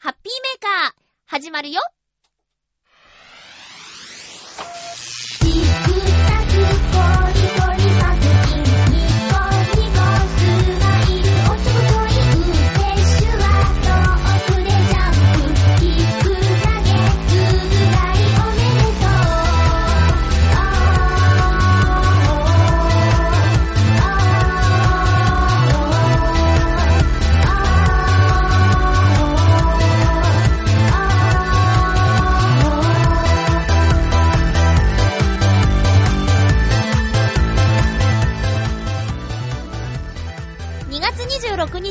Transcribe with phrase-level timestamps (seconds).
[0.00, 0.92] ハッピーメーカー、
[1.26, 1.80] 始まるよ。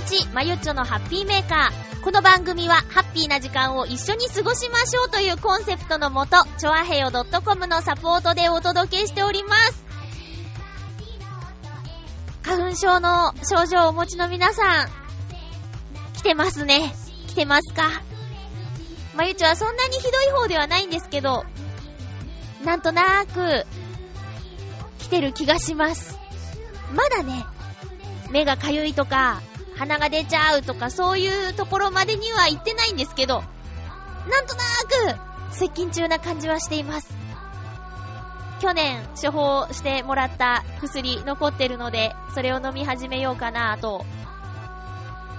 [0.08, 2.02] 日、まゆっちょのハッピーメーカー。
[2.04, 9.86] この番組は、ハッピーな時間を一緒に過ごしましょうというコンセプトのもと、ちょあへよ .com のサポートでお届けしております。
[12.44, 14.88] 花粉症の症状をお持ちの皆さん、
[16.14, 16.96] 来てますね。
[17.28, 18.02] 来てますか？
[19.16, 21.44] まゆっちょはそんなにひどい方ではないんですけど、
[22.64, 23.66] なんとなーく、
[25.00, 26.18] 来てる気がします。
[26.94, 27.46] まだね、
[28.32, 29.42] 目がかゆいとか、
[29.78, 33.44] 鼻が出ちゃうとか、そういうところまでには行ってないんですけど、
[34.30, 34.64] なんとな
[35.52, 37.16] く、接近中な感じはしています。
[38.60, 44.04] 去年、処方してもらった薬残ってるので、それを飲み始めようかなと。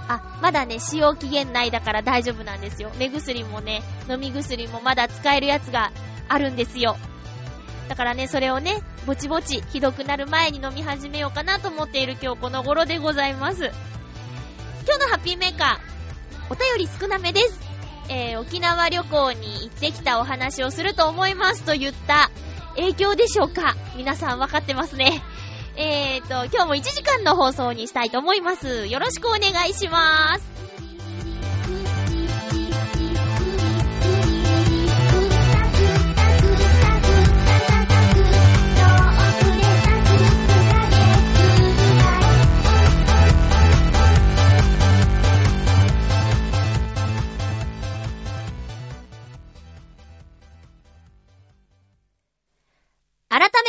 [0.09, 2.91] あ、まだね、使用期限内だから大丈夫なんですよ。
[2.97, 5.91] 目薬もね、飲み薬もまだ使えるやつが
[6.28, 6.97] あるんですよ。
[7.89, 13.70] だからね、それをね、ぼちぼちひどくなる前に飲み始めようかなと思っている今日この頃でございます。
[14.89, 17.61] 今日のハッピーメーカー、お便り少なめです。
[18.08, 22.31] えー、沖縄旅行に行ってきたお話をすると思いますと言った
[22.75, 23.77] 影響でしょうか？
[23.97, 25.22] 皆さん分かってますね。
[25.77, 28.86] えーと、今日も1時間の放送にしたいと思います。
[28.86, 30.42] よろしくお願いします。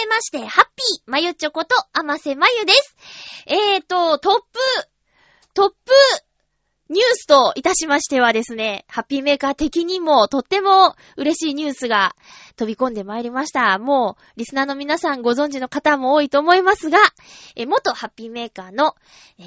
[0.09, 2.95] まして、ハッピーまゆちょこと、あませまゆです。
[3.45, 4.59] えーと、トップ、
[5.53, 5.75] トップ、
[6.89, 12.15] ニュースといたしましてはですね、ハッピーメーカー的にもとっても嬉しいニュースが
[12.55, 13.77] 飛び込んでまいりました。
[13.77, 16.97] もう、リスナーの皆さんご存知の方も多いと思いますが、
[17.55, 18.95] え元ハッピーメーカーの、
[19.37, 19.45] えー、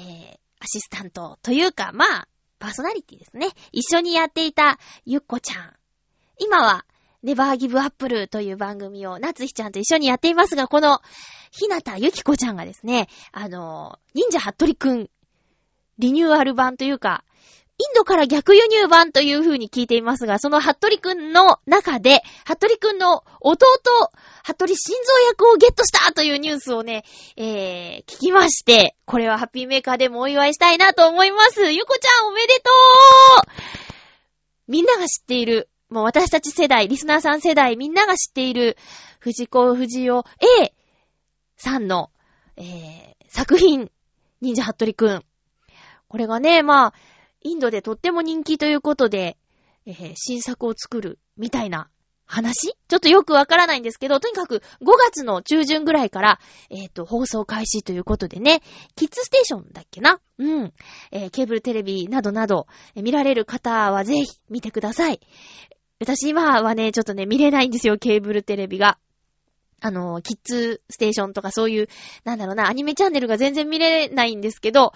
[0.59, 2.27] アシスタントというか、まあ、
[2.59, 3.49] パーソナリティですね。
[3.73, 5.73] 一緒にやっていたゆっこちゃん。
[6.39, 6.85] 今は、
[7.23, 10.99] ネバーギブアップルという番組を夏日ちゃんと一緒にやっていますが、この、
[11.51, 15.09] ひなたゆきこちゃんがですね、あの、忍者ハットリくん、
[15.99, 17.23] リニューアル版というか、
[17.79, 23.65] インドから逆輸入版という風に聞いていますが、そのハットリくんの中で、ハットリくんの弟、
[24.43, 27.03] ハットリ心臓役をゲットしたというニュースをね、
[27.35, 31.71] えー、聞きまして、これはハッピーメーカーでもお祝いしたいなと思います。
[31.71, 32.69] ゆこちゃんおめでと
[33.41, 33.51] う
[34.67, 38.77] みんなが知っている、もう私たち世代、リスナーさん世代、みんなが知っている、
[39.19, 40.21] 藤子不二雄
[40.63, 40.73] A
[41.55, 42.09] さんの、
[42.57, 43.91] えー、作品、
[44.41, 45.23] 忍者ハットリくん。
[46.07, 46.93] これがね、まあ、
[47.41, 49.37] インドでとっても人気ということで、
[49.85, 51.89] えー新作を作る、みたいな
[52.25, 52.73] 話？
[52.87, 56.39] ちょっとよくわからないんですけど、とにかく5月の中旬ぐらいから、
[56.71, 58.61] えっ、と、放送開始ということでね、
[58.95, 60.19] キッズステーションだっけな？
[60.39, 60.73] うん。
[61.11, 62.65] えーケーブルテレビなどなど、
[62.95, 65.19] えー見られる方はぜひ見てください。
[65.99, 68.97] 私今はね、ちょっとね、見れないんですよ、ケーブルテレビが。
[69.79, 71.87] あの、キッズステーションとかそういう、
[72.23, 74.93] なんだろうな、アニメチャンネルが全然見れないんですけど、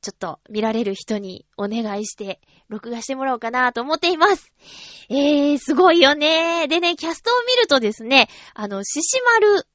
[0.00, 4.50] ちょっと見られる人にお願いして、録画してもらおうかなと思っています。
[5.10, 6.68] えー、すごいよね。
[6.68, 9.66] でね、キャストを見るとですね、あの、獅子丸、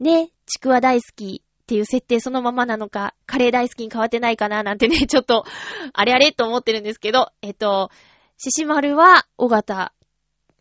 [0.00, 5.44] ね、ちくわ大好きっていう設定そのままなのか、カレー大好きに変わってないかななんてね、ちょっと、
[5.92, 7.90] あれあれと思ってるんですけど、えっと、
[8.38, 9.92] 獅子丸は、尾形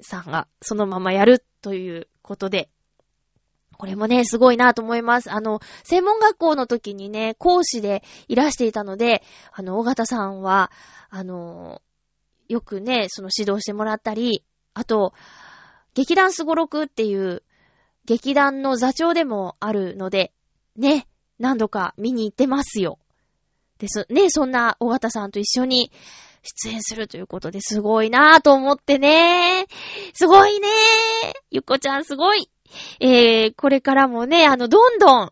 [0.02, 2.70] さんがそのままやるということで、
[3.78, 5.32] これもね、すごいなと思います。
[5.32, 9.22] あの、専門学校の時にね、講師でいらしていたので、
[9.54, 10.72] あの、尾形さんは、
[11.12, 11.84] あの、
[12.48, 15.14] よくね、その指導してもらったり、あと、
[15.94, 17.44] 劇団すごろくっていう、
[18.06, 20.34] 劇団の座長でもあるので、
[20.76, 21.08] ね、
[21.38, 22.98] 何度か見に行ってますよ。
[23.78, 24.08] です。
[24.10, 25.92] ね、そんな尾形さんと一緒に
[26.44, 29.66] 出演するということですごいなぁと思ってね。
[30.14, 30.68] すごいね
[31.52, 32.50] ゆっこちゃんすごい。
[33.00, 35.32] えー、これからもね、あの、どんどん、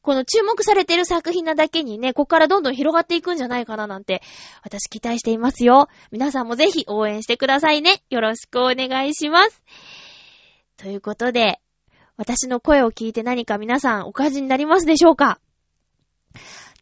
[0.00, 4.22] この注目されてる作品なだけにね、ここからどんどん広がっていくんじゃないかななんて、
[4.62, 5.88] 私期待していますよ。
[6.10, 8.02] 皆さんもぜひ応援してくださいね。
[8.10, 9.62] よろしくお願いします。
[10.76, 11.60] ということで、
[12.16, 15.40] 私の声を聞いて何か皆さんお感じになりますでしょうか？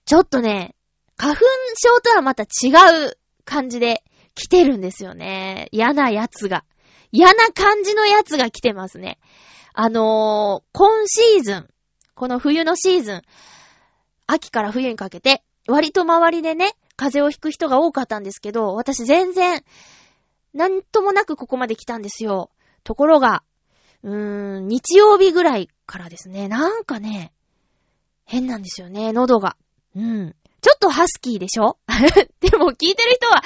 [0.05, 0.75] ちょっとね、
[1.17, 1.41] 花粉
[1.77, 2.71] 症とはまた違
[3.07, 4.05] う感じで
[4.35, 5.69] 来てるんですよね。
[5.73, 6.65] 嫌なやつが。
[7.11, 9.19] 嫌な感じのやつが来てますね。
[9.73, 11.69] あのー、今シーズン、
[12.15, 13.23] この冬のシーズン、
[14.27, 19.63] 秋から冬にかけて、割と周りでね、風邪をひく人が多かったんですけど、私全然、
[20.55, 22.51] なんともなくここまで来たんですよ。
[22.85, 23.43] ところが、
[24.03, 27.33] うーん、日曜日ぐらいからですね、なんかね、
[28.25, 29.57] 変なんですよね、喉が。
[29.95, 30.37] うん。
[30.67, 31.79] ちょっとハスキーでしょ？
[32.41, 33.41] でも聞いてる人は、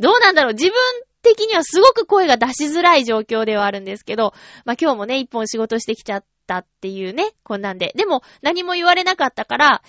[0.00, 0.54] どうなんだろう？
[0.54, 0.74] 自分
[1.22, 4.34] 的にはすごく声が出しづらい状況ではあるんですけど、
[4.64, 7.92] まあ、今日もね、一本仕事してきちゃったっていうね、こんなんで。
[7.94, 9.82] でも、何も言われなかったから、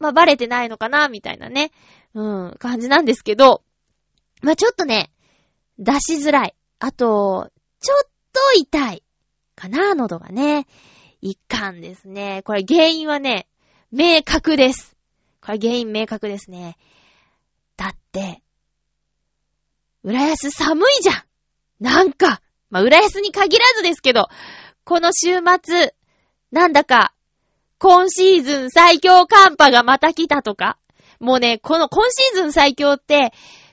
[0.00, 1.70] まあ、バレてないのかな、みたいなね、
[2.12, 3.62] うん、感じなんですけど、
[4.42, 5.12] まあ、ちょっとね、
[5.78, 6.56] 出しづらい。
[6.80, 9.04] あと、ちょっと痛い。
[9.54, 10.66] かな、喉がね。
[11.20, 12.42] いかんですね。
[12.44, 13.46] これ原因はね、
[13.92, 14.93] 明確です。
[15.44, 16.78] これ原因明確ですね。
[17.76, 18.42] だって、
[20.02, 21.22] 浦安寒いじゃん
[21.80, 24.28] なんか、まあ、浦安に限らずですけど、
[24.84, 25.94] この週末、
[26.50, 27.14] なんだか、
[27.78, 30.78] 今シーズン最強寒波がまた来たとか、
[31.20, 33.32] もうね、この今シーズン最強って、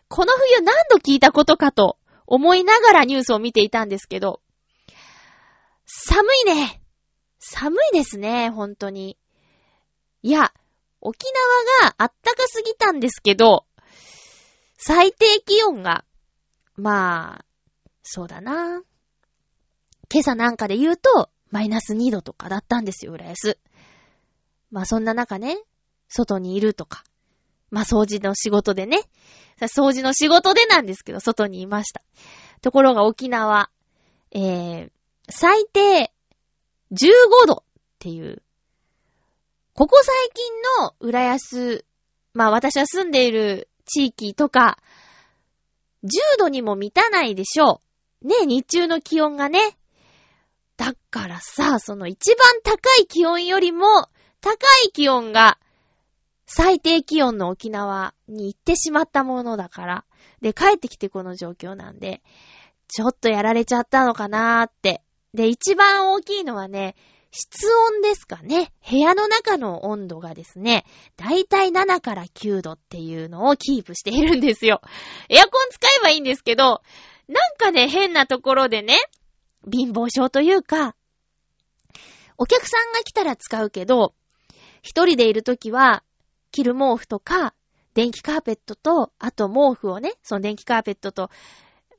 [0.09, 1.97] この冬何度聞いたことかと
[2.27, 4.41] 思いながらニュースを見ていたんですけど、
[5.85, 6.81] 寒いね。
[7.39, 9.17] 寒いですね、本当に。
[10.21, 10.51] いや、
[11.01, 11.25] 沖
[11.81, 13.65] 縄があったかすぎたんですけど、
[14.77, 16.05] 最低気温が、
[16.75, 17.45] まあ、
[18.03, 18.81] そうだな。
[20.11, 23.57] 今朝なんかで言うと、マイナス2度とかだったんですよ、浦安。
[24.71, 25.57] まあそんな中ね、
[26.07, 27.03] 外にいるとか。
[27.69, 29.01] まあ掃除の仕事でね。
[29.59, 32.01] 掃除の仕事でなんですけど、外にいました。
[32.61, 33.69] ところが沖縄、
[34.31, 34.91] えー、
[35.29, 36.11] 最低
[36.91, 37.63] 15度っ
[37.99, 38.41] ていう
[39.81, 41.85] ここ最近の浦安、
[42.35, 44.77] まあ私は住んでいる地域とか、
[46.03, 47.81] 10度にも満たないでしょ
[48.21, 48.27] う。
[48.27, 49.75] ね、日中の気温がね。
[50.77, 54.07] だからさ、その一番高い気温よりも、
[54.39, 54.53] 高
[54.85, 55.57] い気温が、
[56.45, 60.05] 最低気温の沖縄に行ってしまったものだから。
[60.41, 62.21] で、帰ってきてこの状況なんで、
[62.87, 65.01] ちょっとやられちゃったのかなーって。
[65.33, 66.95] で、一番大きいのはね、
[67.31, 68.73] 室温ですかね。
[68.89, 70.85] 部屋の中の温度がですね、
[71.15, 74.81] だいたい7から9度っていうのをキープしているんですよ。
[75.29, 76.81] エアコン使えばいいんですけど、
[77.29, 78.97] なんかね、変なところでね、
[79.71, 80.95] 貧乏症というか、
[82.37, 84.13] お客さんが来たら使うけど、
[84.81, 86.03] 一人でいるときは、
[86.51, 87.53] 着る毛布とか、
[87.93, 91.29] 電気カーペットと、あと毛布をね、その電気カーペットと、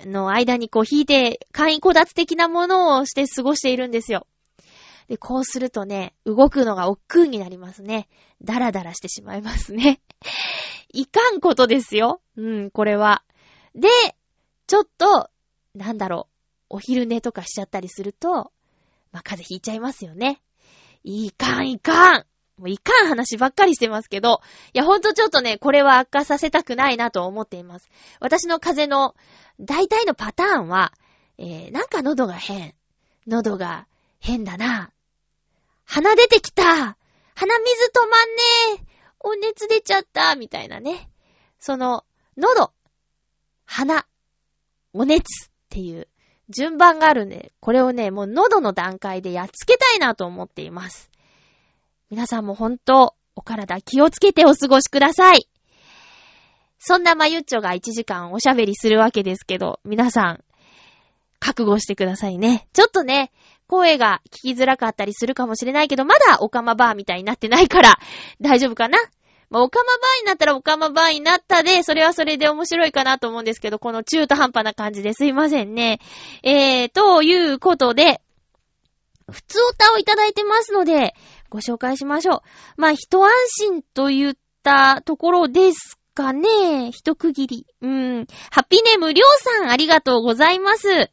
[0.01, 4.27] の間にこう引いて、簡易こたつ的なものをして過ごしているんですよ。
[5.13, 8.09] で、こうするとね、動くのが億劫になりますね。
[8.41, 10.01] ダラダラしてしまいますね。
[10.91, 12.23] いかんことですよ。
[12.39, 13.23] うん、これは。
[13.75, 13.91] で、
[14.67, 15.29] ちょっと、
[15.75, 16.29] なんだろ
[16.71, 18.53] う、お昼寝とかしちゃったりすると、
[19.13, 20.41] まあ、風邪ひいちゃいますよね。
[21.05, 22.27] いかん、いかん。
[22.57, 24.41] もういかん話ばっかりしてますけど、
[24.73, 27.91] いやほんとちょっとね、これは悪化させたくないなと思っています。
[28.19, 29.15] 私の風邪の
[29.61, 30.95] 大体のパターンは、
[31.37, 32.75] えー、なんか喉が変。
[33.27, 33.87] 喉が
[34.21, 34.92] 変だな。
[35.85, 36.97] 鼻出てきた
[37.35, 41.09] 鼻水止まんねえお熱出ちゃったみたいなね。
[41.59, 42.05] その、
[42.37, 42.73] 喉、
[43.65, 44.07] 鼻、
[44.93, 46.09] お熱っていう
[46.49, 51.11] 順番があるんで、これをね、もう喉の段階でやっつけたいなと思っています。
[52.11, 55.49] 皆さんも本当、お体気をつけてお過ごしください。
[56.79, 60.45] そんなまゆっちょが1時間おしゃべりするわけですけど、皆さん、
[61.39, 62.69] 覚悟してくださいね。
[62.73, 63.33] ちょっとね、
[63.73, 67.99] 声が聞きづらかったりするかもしれないけど、まだオカマバーみたいになってないから、
[68.43, 68.99] 大丈夫かな？
[69.49, 76.01] まあ、オカマバーになったらオカマバーになったで、それはそれで面白いかなと思うんですけど、この中途半端な感じですいませんね。
[76.43, 78.21] えー、ということで、
[79.31, 81.15] 普通歌をいただいてますので、
[81.49, 82.41] ご紹介しましょう。
[82.77, 86.91] まあ、一安心と言ったところですかね。
[86.93, 87.67] 一区切り。
[87.81, 88.27] うん。
[88.51, 91.11] ハッピーネーム、りょうさん、ありがとうございます。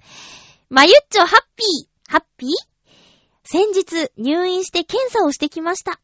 [0.70, 1.99] まゆっちょ、ハッピー。
[2.10, 2.50] ハッピー？
[3.44, 6.00] 先日入院して検査をしてきました。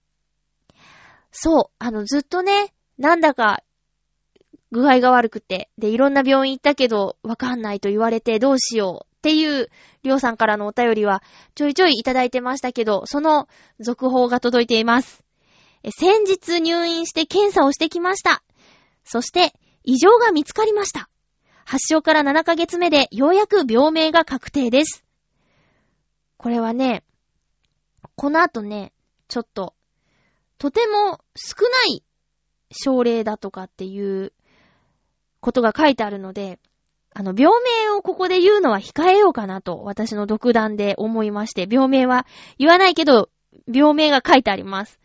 [1.31, 3.63] そう、あのずっとね、なんだか
[4.71, 9.69] 具合が悪くて、で、いろんな病院行ったけど、わかんないと言われてどうしようっていう、
[10.03, 11.23] りょうさんからのお便りは
[11.55, 13.47] ちょいちょいいただいてましたけど、その
[13.79, 15.23] 続報が届いています。
[15.97, 18.43] 先日入院して検査をしてきました。
[19.03, 21.09] そして、異常が見つかりました。
[21.65, 25.04] 発症から7ヶ月目でようやく病名が確定です。
[26.37, 27.03] これはね、
[28.15, 28.93] この後ね、
[29.27, 29.73] ちょっと、
[30.57, 32.03] とても少ない
[32.71, 34.33] 症例だとかっていう
[35.39, 36.59] ことが書いてあるので、
[37.13, 37.53] あの、病
[37.85, 42.25] 名をここで言うのは控えようかなと、私の独断で思いまして、病名は
[42.57, 43.29] 言わないけど、
[43.71, 44.99] 病名が書いてあります。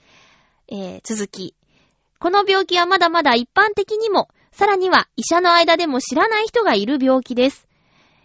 [0.68, 1.54] えー、続き。
[2.18, 7.69] この病気はまだまだ一般的にも、さらには医者の間でも知らない人がいる病気です。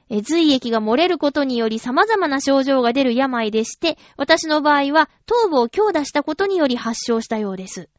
[0.10, 7.90] え髄液が漏れることにより様々な症状が出る病でして、私の場合は頭部を強打したことにより発症したようです。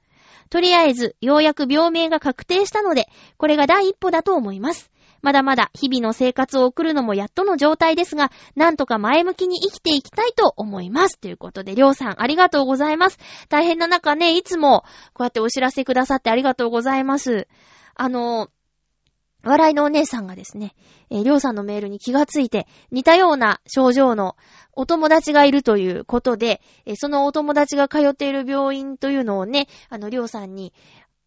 [0.48, 4.90] とりあえず、ようやく病名が確定したので、これが第一歩だと思います。
[5.22, 11.18] まだまだ日々の生活を送るのもやっとの状態ですが、なんとか前向きに生きていきたいと思います。
[11.18, 13.18] ということで、りょうさんありがとうございます。
[13.48, 14.84] 大変な中ね、いつも
[15.14, 17.48] こうやってお知らせくださってありがとうございます。
[17.96, 18.50] あの、
[19.46, 20.74] 笑いのお姉さんがですね、
[21.08, 24.36] えー、りょうさんのメールに気がついて、似たような症状の
[24.72, 30.72] お友達がいるということで、えー、そのお友達が通っている病院というのをね、あの、りょうさんに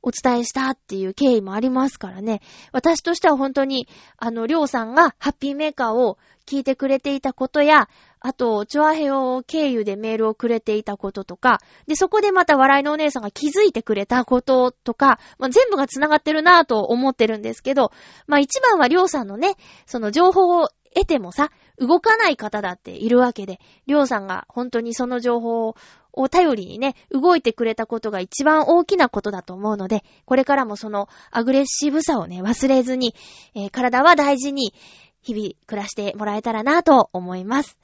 [0.01, 2.41] お伝えしたっていう経緯もありますからね。
[2.71, 7.89] 私としては本当に、あの、りょうさんがハッピーメーカーを聞いてくれていたことや、
[8.21, 17.91] あと、チョアヘオ経由でメールをくれていたこととか、で、そこでまた笑いのお姉さんが気づいてくれたこととか、まあ、全部が繋がってるなぁと思ってるんですけど、
[18.27, 25.75] まあ一番はりょうさんのね、その情報を得てもさ、動かない方だっているわけで、りょうさんが本当にその情報
[26.11, 33.15] を頼りにね、動いてくれたことが一番大きなことだと思うので、これからもそのアグレッシブさをね、忘れずに、
[33.55, 34.73] えー、体は大事に、
[35.21, 37.77] 日々暮らしてもらえたらなぁと思います。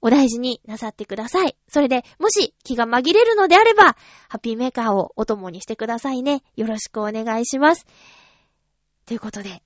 [0.00, 1.56] お大事になさってください。
[1.68, 3.96] それで、もし気が紛れるのであれば、
[4.28, 6.42] ハッピーメーカーをお供にしてくださいね。
[6.56, 7.86] よろしくお願いします。
[9.06, 9.62] ということで、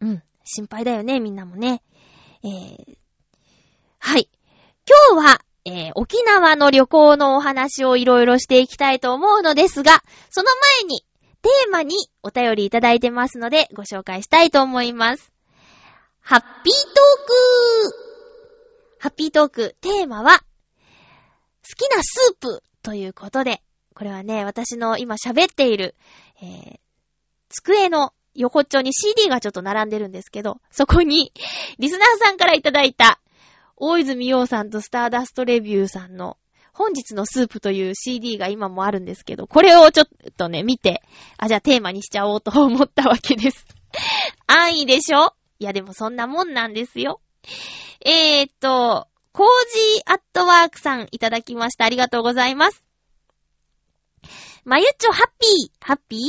[0.00, 1.82] うん、心配だよね、みんなもね。
[2.42, 2.96] えー、
[3.98, 4.28] はい。
[5.12, 11.04] 今日は、えー、沖縄の旅行のお話をいろいろしていきたいと思うのですが、その前に、
[11.42, 15.32] テーマにお便りいただいてますので、ご紹介したいと思います。
[16.20, 18.09] ハッピートーク
[19.02, 20.44] ハッピートーク、テーマは、好
[21.74, 23.62] きなスープということで、
[23.94, 25.94] これはね、私の今喋っている、
[26.42, 26.78] えー、
[27.48, 31.32] 机の横っちょに CD がちょっと並んでるんですけど、そこに、
[31.78, 33.22] リスナーさんからいただいた、
[33.76, 36.36] 大泉洋さんとスターダストレビューさんの、
[36.74, 41.02] 本日のスープという CD が今もあるんですけど、これをちょっとね、見て、
[41.38, 43.64] あ、じゃあテーマにしちゃおうと思ったわけです。
[44.46, 45.32] 安易でしょ？
[45.58, 47.22] いやでもそんなもんなんですよ。
[48.04, 49.46] えー、っと、コー
[49.96, 51.84] ジーアットワークさんいただきました。
[51.84, 52.82] ありがとうございます。
[54.64, 56.20] まゆっちょハッピー、ハッピー？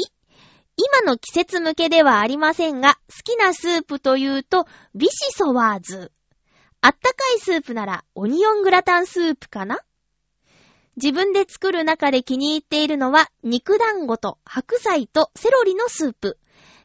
[0.77, 4.65] 今の季節向けではありませんが、好きなスープというと、
[4.95, 6.11] ビシソワーズ。
[6.79, 9.79] あったかいスープなら、オニオングラタンスープかな？
[10.95, 16.37] 自分で作る中で気に入っているのは、肉団子と白菜とセロリのスープ。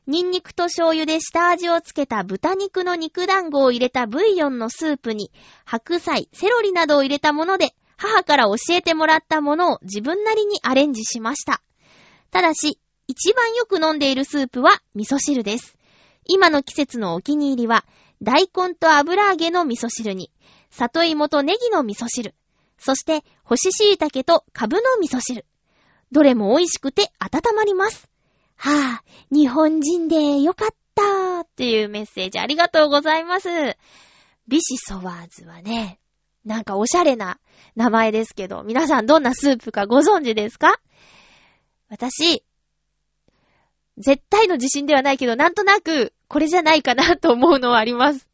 [0.07, 5.33] ニンニクと醤油で下味をつけた豚肉の肉団子を入れたブイヨンのスープに、
[5.65, 11.61] 白菜、セロリなどを入れたもので、母から教えてもらったものを自分なりにアレンジしました。
[12.31, 15.77] ただし、一番よく飲んでいるスープは味噌汁です。
[16.25, 17.85] 今の季節のお気に入りは、
[18.23, 20.31] 大根と油揚げの味噌汁に、
[20.71, 22.35] 里芋とネギの味噌汁、
[22.79, 25.47] そして干し椎茸とカブの味噌汁。
[26.13, 28.09] どれも美味しくて温まります。
[28.57, 33.49] はぁ、あ、日本人でよかったーっていうメッセージありがとうございます。
[34.49, 35.99] ビシソワーズはね、
[36.45, 37.39] なんかおしゃれな
[37.75, 40.81] 名前ですけど、皆さんどんなスープかご存知ですか？
[41.89, 42.45] 私、
[43.99, 48.29] 絶対の自信ではないけど、なんとなく、これじゃないかなと思うのはあります。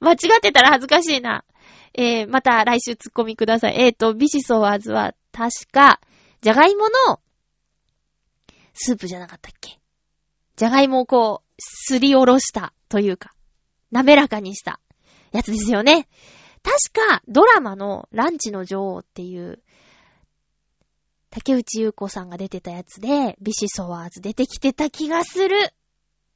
[0.00, 1.44] 間違ってたら恥ずかしいな。
[1.92, 3.76] えー、また来週ツッコミください。
[3.80, 6.00] えーと、ビシソワーズは、確か、
[6.40, 7.20] じゃがいもの
[8.74, 9.78] スープじゃなかったっけ？
[10.56, 13.34] じゃがいもをこう、すりおろしたというか、
[13.90, 14.80] 滑らかにした
[15.32, 16.08] やつですよね。
[16.62, 19.62] 確か、ドラマのランチの女王っていう、
[21.30, 25.72] 竹内優子さんが出てたやつで、ビシソワーズ出てきてた気がする。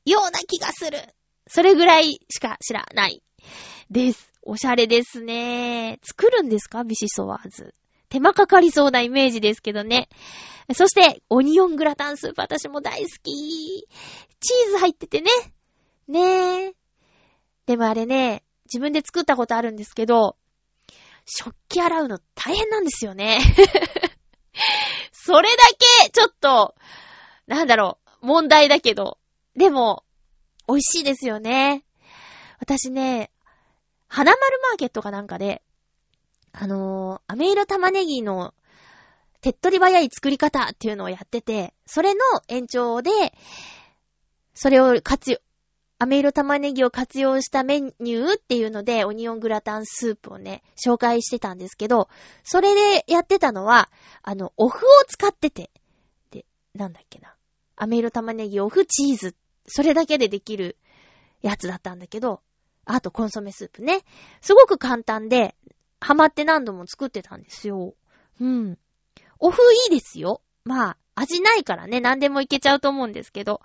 [0.06, 0.98] ような気がする。
[1.46, 3.22] それぐらいしか知らない。
[3.90, 4.30] です。
[4.42, 5.98] おしゃれですね。
[6.02, 6.84] 作るんですか？
[6.84, 7.74] ビシソワーズ。
[8.14, 10.08] 手間かかりそうなイメージですけどね。
[10.72, 13.88] そして、オニオングラタンスープ私も大好き。
[14.38, 15.32] チーズ入っててね。
[16.06, 16.74] ねえ。
[17.66, 20.36] でもあれね、自分で作ったことあるんですけど、
[21.26, 23.40] 食器洗うの大変なんですよね。
[25.10, 25.56] それだ
[26.04, 26.76] け、ちょっと、
[27.48, 29.18] なんだろう、問題だけど。
[29.56, 30.04] でも、
[30.68, 31.84] 美味しいですよね。
[32.60, 33.32] 私ね、
[34.06, 35.63] 花丸マーケットかなんかで、
[36.56, 38.54] あのー、飴色玉ねぎの
[39.40, 43.10] 手っ取り早い作り方っていうのをやってて、それの延長で、
[44.54, 45.38] それを活用、
[45.98, 52.08] 飴色玉ねぎを活用したメニューっていうので、オニオングラタンスープをね、紹介してたんですけど、
[52.44, 53.90] それでやってたのは、
[54.22, 55.70] あの、お麩を使ってて、
[56.30, 57.34] で、なんだっけな。
[57.76, 60.78] 飴色玉ねぎ、お麩、チーズ、それだけでできる
[61.42, 62.42] やつだったんだけど、
[62.86, 64.02] あとコンソメスープね。
[64.40, 65.56] すごく簡単で、
[66.04, 67.94] ハマって何度も作ってたんですよ。
[68.38, 68.78] うん。
[69.38, 70.42] お麩いいですよ。
[70.62, 73.62] まあ、味ないからね、何でもいけちゃうと思うんですけど。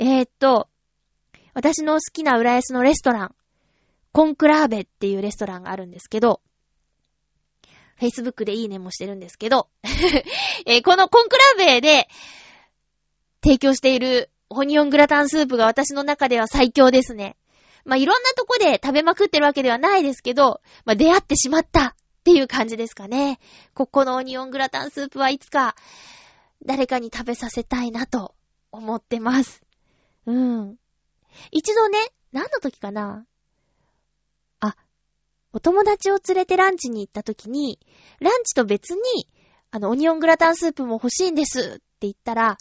[0.00, 0.68] えー、っと、
[1.54, 3.34] 私の好きな浦安のレストラン、
[4.10, 6.40] コンクラーベっていうレストランがあるんですけど、
[8.00, 9.68] Facebook でいいねもしてるんですけど、
[10.66, 12.08] えー、このコンクラーベで
[13.44, 17.36] 提供しているオニオングラタンスープが私の中では最強ですね。
[17.86, 23.38] まあ、いろんなとこで食べまくってるわけではないですけど、まあ、出会ってしまったっていう感じですかね。
[23.74, 25.76] ここのオニオングラタンスープはいつか
[26.64, 28.34] 誰かに食べさせたいなと
[28.72, 29.62] 思ってます。
[30.26, 30.76] うん。
[31.52, 31.98] 一度ね、
[32.32, 33.24] 何の時かな？
[34.58, 34.74] あ、
[35.52, 37.78] お友達を連れてランチに行った時に、
[38.18, 39.28] ランチと別に、
[39.70, 42.58] あの、オニオングラタンスープも欲しいんですって言ったら、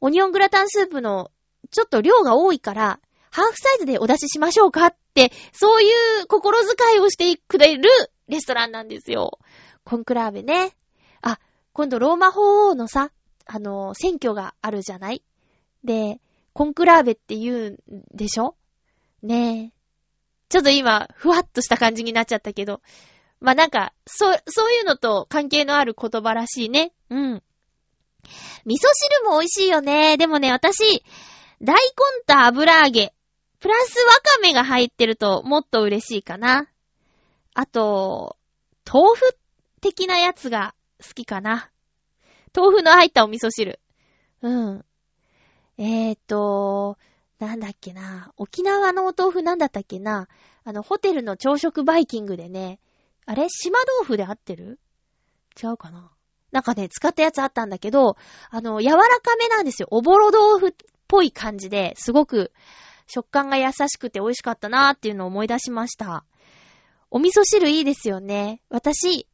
[0.00, 1.30] オニオングラタンスープの
[1.70, 3.00] ちょっと量が多いから、
[3.30, 5.86] ハーフサイズでお出ししましょうかって、そうい
[6.22, 7.82] う心遣いをしてくれる
[8.28, 9.38] レストランなんですよ。
[9.84, 10.76] コンクラーベね。
[11.22, 11.38] あ、
[11.72, 13.10] 今度ローマ法王のさ、
[13.46, 15.22] あの、選挙があるじゃない？
[15.84, 16.20] で、
[16.52, 18.56] コンクラーベって言うんでしょ？
[19.22, 19.78] ねえ。
[20.48, 22.80] ちょっと今、ふわっとした感じになっちゃったけど。
[23.40, 26.92] まあ、なんか、そ、そういうのと関係のある言葉らしいね。
[27.10, 27.42] うん。
[28.66, 30.16] 味噌汁も美味しいよね。
[30.16, 31.04] でもね、私、
[31.62, 33.14] 大根と油揚げ、
[33.60, 36.68] プラスわかめが入ってるともっと嬉しいかな。
[37.54, 38.36] あと、
[38.90, 39.36] 豆腐
[39.80, 41.70] 的なやつが好きかな。
[42.54, 43.80] 豆腐の入ったお味噌汁。
[44.42, 44.84] うん。
[45.76, 46.98] えーと、
[47.38, 48.32] なんだっけな。
[48.36, 50.28] 沖縄のお豆腐なんだったっけな。
[50.64, 52.80] あの、ホテルの朝食バイキングでね、
[53.26, 53.48] あれ？
[53.48, 54.78] 島豆腐で合ってる？
[55.62, 56.10] 違うかな
[56.50, 58.16] なんかね、使ったやつあったんだけど、
[58.50, 59.88] あの、柔らかめなんですよ。
[59.90, 60.72] おぼろ豆腐っ
[61.06, 62.52] ぽい感じで、すごく
[63.08, 66.24] 食感が優しくて美味しかったなーっていうのを思い出しました。
[67.10, 68.60] お味噌汁いいですよね。
[68.68, 69.26] 私、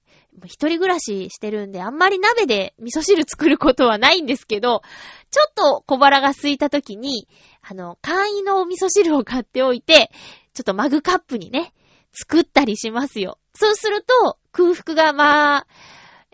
[0.44, 4.82] 一人暮らししてるんで、あんまり鍋で味噌汁作ることはないんですけど、
[5.30, 7.28] ちょっと小腹が空いた時に、
[7.62, 10.10] あの、簡易のお味噌汁を買っておいて、
[10.54, 11.72] ちょっとマグカップにね、
[12.12, 13.38] 作ったりしますよ。
[13.54, 15.66] そうすると、空腹がまあ、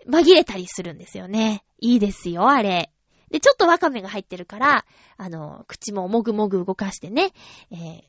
[0.07, 1.63] 紛れたりするんですよね。
[1.79, 2.91] いいですよ、あれ。
[3.31, 4.85] で、ちょっとワカメが入ってるから、
[5.17, 7.31] あの、口ももぐもぐ動かしてね、
[7.71, 8.03] えー、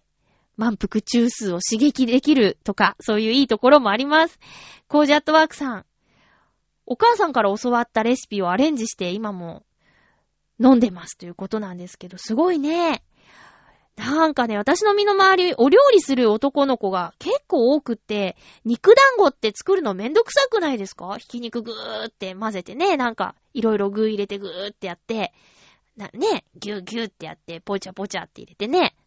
[0.56, 4.38] 満腹中枢を刺激できるとか、そういういいところもあります。
[4.88, 5.86] コージアットワークさん。
[6.86, 9.62] お母さんから教わったレシピをアレンジして今も
[10.60, 13.02] 飲んでますということなんですけど、すごいね。
[14.04, 21.16] なんかね、私の身の回り、お料理する男の子が結構多くって、肉団子って作るのめんどくさくないですか？
[21.18, 25.32] ひき肉ぐーって混ぜてね、なんか、いろいろ具入れてぐーってやって、
[25.96, 28.96] な、ね、ぎゅうぎゅうってやって、ぽちゃぽちゃって入れてね。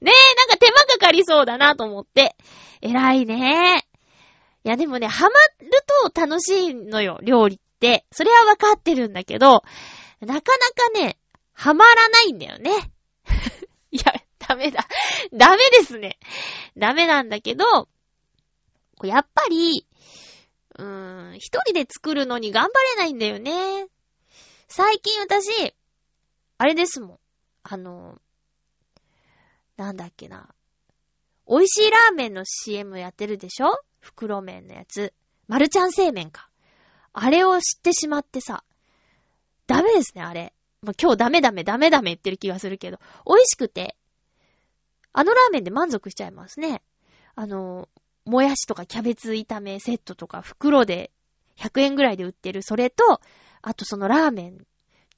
[0.00, 2.36] ねえ、なんか手間かかりそうだなと思って。
[2.80, 3.86] 偉いね。
[4.64, 5.30] いやでもね、ハマ
[5.60, 5.70] る
[6.12, 8.06] と楽しいのよ、料理って。
[8.12, 9.62] それはわかってるんだけど、
[10.20, 10.42] なかなか
[10.94, 11.18] ね、
[11.52, 12.70] ハマらないんだよね。
[13.90, 14.86] いや、ダメだ。
[15.32, 16.18] ダメですね。
[16.76, 17.88] ダメなんだけど、
[19.02, 19.86] やっぱり、
[20.78, 23.88] うーん、一人で作るのに頑張れないんだよね。
[24.68, 25.74] 最近私、
[26.58, 27.18] あれですもん。
[27.62, 28.20] あの、
[29.76, 30.54] なんだっけな。
[31.48, 33.80] 美味しいラーメンの CM やってるでしょ？
[33.98, 35.12] 袋麺のやつ。
[35.48, 36.48] マルちゃん製麺か。
[37.12, 38.64] あれを知ってしまってさ。
[39.66, 40.54] ダメですね、あれ。
[40.82, 42.98] ま今日ダメダメダメダメ言ってる気がするけど。
[43.26, 43.96] 美味しくて。
[45.12, 46.82] あのラーメンで満足しちゃいますね。
[47.34, 47.88] あの、
[48.24, 51.10] もやしとかキャベツ炒めセットとか袋で
[51.58, 53.20] 100円ぐらいで売ってるそれと、
[53.62, 54.66] あとそのラーメン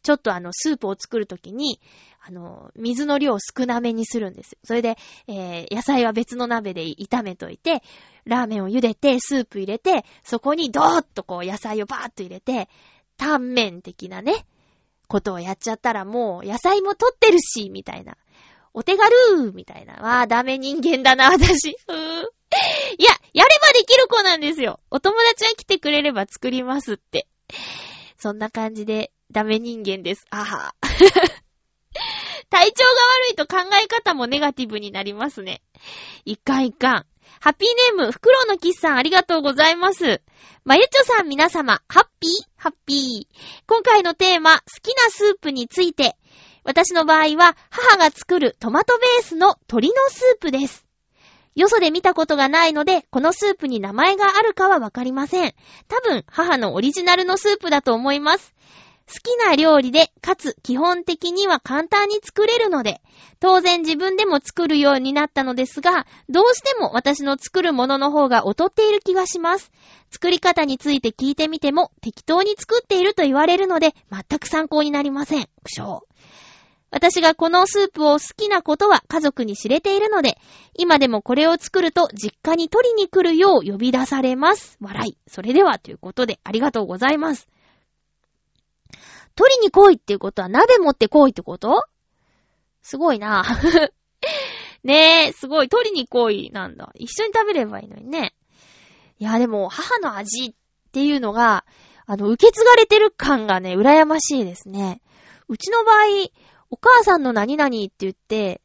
[0.03, 1.81] ちょっとあの、スープを作るときに、
[2.21, 4.59] あの、水の量を少なめにするんですよ。
[4.65, 4.97] それで、
[5.29, 7.83] えー、野菜は別の鍋で炒めといて、
[8.25, 12.69] ラーメンを茹でて、スープ入れて、そこにドーッとこう野菜をバーッと入れて、
[13.17, 14.45] タンメン的なね、
[15.13, 18.17] ことをやっちゃったらもう野菜も取ってるし、みたいな。
[18.73, 19.97] お手軽みたいな。
[19.97, 21.69] わあ、ダメ人間だな、私。
[21.71, 22.23] うー
[22.99, 24.81] いや、やればできる子なんですよ。
[24.91, 27.27] お友達が来てくれれば作りますって。
[28.17, 30.25] そんな感じで、ダメ人間です。
[30.31, 30.75] あは。
[32.49, 32.91] 体調が
[33.27, 35.61] 悪いと考え方もネガティブになりますね。
[36.25, 37.07] いかんいかん。
[37.41, 40.23] ハッピーネーム、フクロウのキスさんありがとうございます。
[40.65, 42.31] まゆちょさん皆様、ハッピー？
[42.57, 43.37] ハッピー。
[43.67, 46.17] 今回のテーマ、好きなスープについて。
[46.65, 50.87] 私の場合は、母が作るトマトベースの鶏のスープです。
[51.55, 55.55] よそで見たことがないので、このスープに名前があるかはわかりません。
[55.89, 58.55] 多分、母のオリジナルのスープだと思います。
[59.13, 63.03] 好きな料理で、かつ基本的には簡単に作れるので、
[63.41, 69.71] 当然自分でも作るようになったのですが、どうしても私の作るものの方が劣っている気がします。
[70.11, 75.49] 作り方について聞いてみても適当に作っていると言われるので、全く参考になりません。
[75.63, 76.01] 苦笑。
[76.91, 80.39] 私がこのスープを好きなことは家族に知れているので、
[80.75, 84.79] 今でもこれを作ると実家に取りに来るよう呼び出されます。
[84.81, 85.19] 笑い。
[85.27, 87.49] それではということでありがとうございます。
[89.35, 91.85] 取りに来いっていうことは鍋持って来いってこと？
[92.83, 93.45] すごいな。
[94.85, 95.69] ねえ、すごい。
[95.69, 96.91] 取りに来いなんだ。
[96.95, 98.35] 一緒に食べればいいのにね。
[99.19, 100.55] いや、でも、母の味っ
[100.91, 101.65] ていうのが、
[102.07, 105.01] あの、受け継がれてる感がね、羨ましいですね。
[105.49, 105.97] うちの場合、
[106.71, 108.61] お母さんの何々って言って、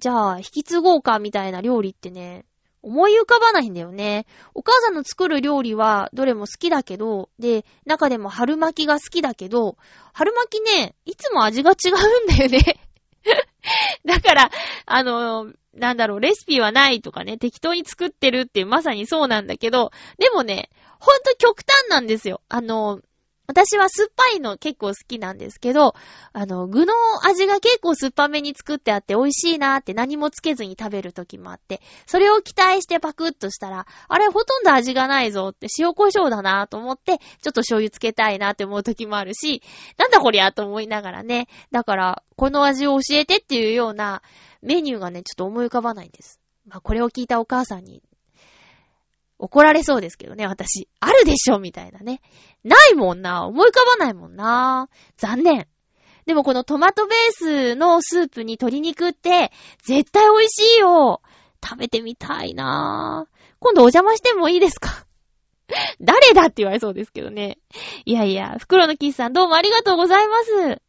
[0.00, 2.46] じゃあ、引き継ごうかみたいな料理ってね、
[2.88, 4.26] 思い浮かばないんだよね。
[4.54, 9.76] お母さんの作る料理はどれも好きだけど、で、中でも春巻きが好きだけど、
[10.14, 12.80] 春巻きね、いつも味が違うんだよね。
[14.06, 14.50] だから、
[14.86, 22.40] あの、なんだろう、レシピはないとかね、適当に作ってるってまさにそうなんだけど、でもね、ほんと極端なんですよ。
[22.48, 23.00] あの、
[23.48, 25.94] 私は酸っぱいの結構好きなんですけど、
[26.34, 26.92] あの、具の
[27.24, 39.62] 味が結構酸っぱめに作ってあって美味しいなーって何もつけずに食べる時もあって、それを期待してパクッとしたら、あれほとんど味がないぞって塩胡椒だなーと思って、ちょっと醤油つけたいなって思う時もあるし、
[39.96, 41.48] なんだこりゃと思いながらね。
[41.72, 44.20] だから、この味を教えてっていうような
[44.60, 46.38] メニューがね、ちょっと思い浮かばないんです。
[46.66, 48.02] まあ、これを聞いたお母さんに
[49.38, 50.88] 怒られそうですけどね、私。
[51.00, 52.20] あるでしょみたいなね。
[52.64, 53.46] ないもんな。
[53.46, 54.88] 思い浮かばないもんな。
[55.16, 55.66] 残念。
[56.26, 59.50] でもこのトマトベースのスープに鶏肉って、
[59.84, 61.22] 絶対美味しいよ。
[61.64, 63.26] 食べてみたいな
[63.58, 65.06] 今度お邪魔してもいいですか？
[66.00, 67.58] 誰だって言われそうですけどね。
[68.04, 70.82] いやいや、袋のキスさんどうもありがとうございます。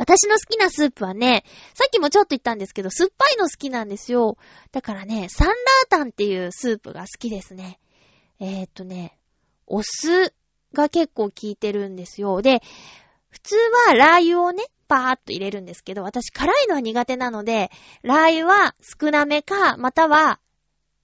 [0.00, 4.38] 私の好きなスープはね、さっきもちょっと言ったんですけど、酸っぱいの好きなんですよ。
[4.72, 5.56] だからね、サンラー
[5.90, 7.78] タンっていうスープが好きですね。
[8.40, 9.18] えー、っとね、
[9.66, 10.32] お酢
[10.72, 12.40] が結構効いてるんですよ。
[12.40, 12.62] で、
[13.28, 13.56] 普通
[13.88, 17.70] はラー油をね、パーっと入れるんですけど、私辛いのは苦手なので、
[18.02, 20.40] ラー油は少なめか、または、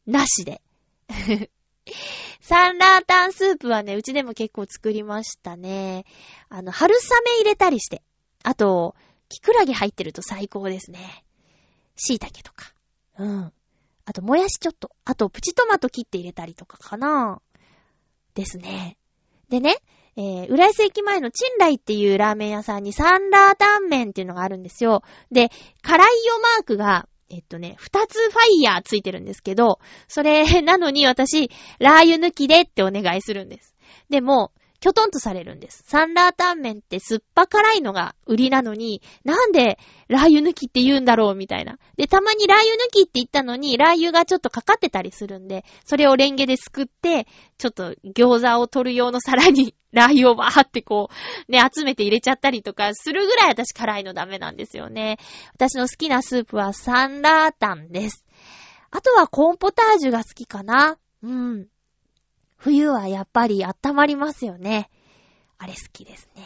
[0.06, 0.62] なしで。
[2.40, 6.06] サンラータンスープはね、うちでも結構作りましたね。
[6.48, 8.00] あの、春雨入れたりして。
[8.46, 8.94] あと、
[9.28, 11.24] キクラゲ入ってると最高ですね。
[11.96, 12.72] 椎茸とか。
[13.18, 13.52] うん。
[14.04, 14.92] あと、もやしちょっと。
[15.04, 17.42] あと、プチトマト切って入れたりとかかな。
[18.34, 18.98] ですね。
[19.48, 19.74] でね、
[20.14, 25.02] えー、浦安駅前のチンライっていうラーメン屋さんにサンラータンメンっていうのがあるんですよ。
[25.32, 25.50] で、
[25.82, 33.74] 辛いよマークが、えっとね、二つファイヤーついてるんですけど、それなのに私、ラー油抜きでってお願いするんです。
[34.08, 35.82] でも、きょとんとされるんです。
[35.86, 41.78] サンラータンメンって酸っぱ辛いのが売りなのに、なんでラー油抜きって言うんだろうみたいな。
[41.96, 47.26] で、たまにラー油抜きって言ったのに、ラー油がちょっとかかってたりするんで、それをレンゲですくって、
[47.58, 51.08] ちょっと餃子を取る用の皿に ラー油をバーってこ
[51.48, 55.18] う、ね、集めて入れちゃったりとかするぐらい私辛いのダメなんですよね。
[55.54, 58.24] 私の好きなスープはサンラータンです。
[58.90, 60.98] あとはコーンポタージュが好きかな。
[61.22, 61.66] うん。
[62.66, 64.90] 冬はやっぱり温まりますよね。
[65.56, 66.42] あれ好きですね。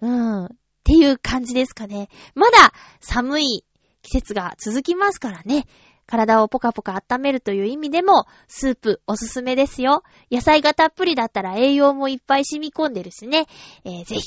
[0.00, 0.44] うん。
[0.44, 0.48] っ
[0.84, 2.08] ていう感じですかね。
[2.36, 3.64] まだ寒い
[4.02, 5.66] 季節が続きますからね。
[6.06, 10.04] 体をポカポカ温めるという意味でも、スープおすすめですよ。
[10.30, 13.48] 野菜がたっぷりだったら栄養もいっぱい染み込んでるしね。
[13.82, 14.22] えー、ぜひ。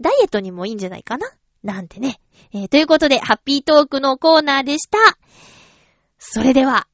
[0.00, 1.28] ダイエットにもいいんじゃないかな？
[1.62, 2.20] なんてね。
[2.52, 4.98] えー、ということで、ハッピートークのコーナーでした。
[6.18, 6.88] それでは、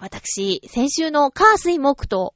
[0.00, 2.34] 私、先週のカースイ木と、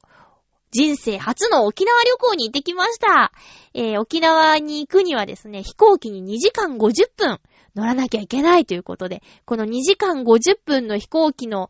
[0.71, 3.33] 人生初の沖縄旅行に行ってきました。
[3.73, 7.39] えー、沖縄に行くにはですね、飛行機に2時間50分
[7.75, 11.69] 乗らなきゃいけないということで、この2時間50分の飛行機の、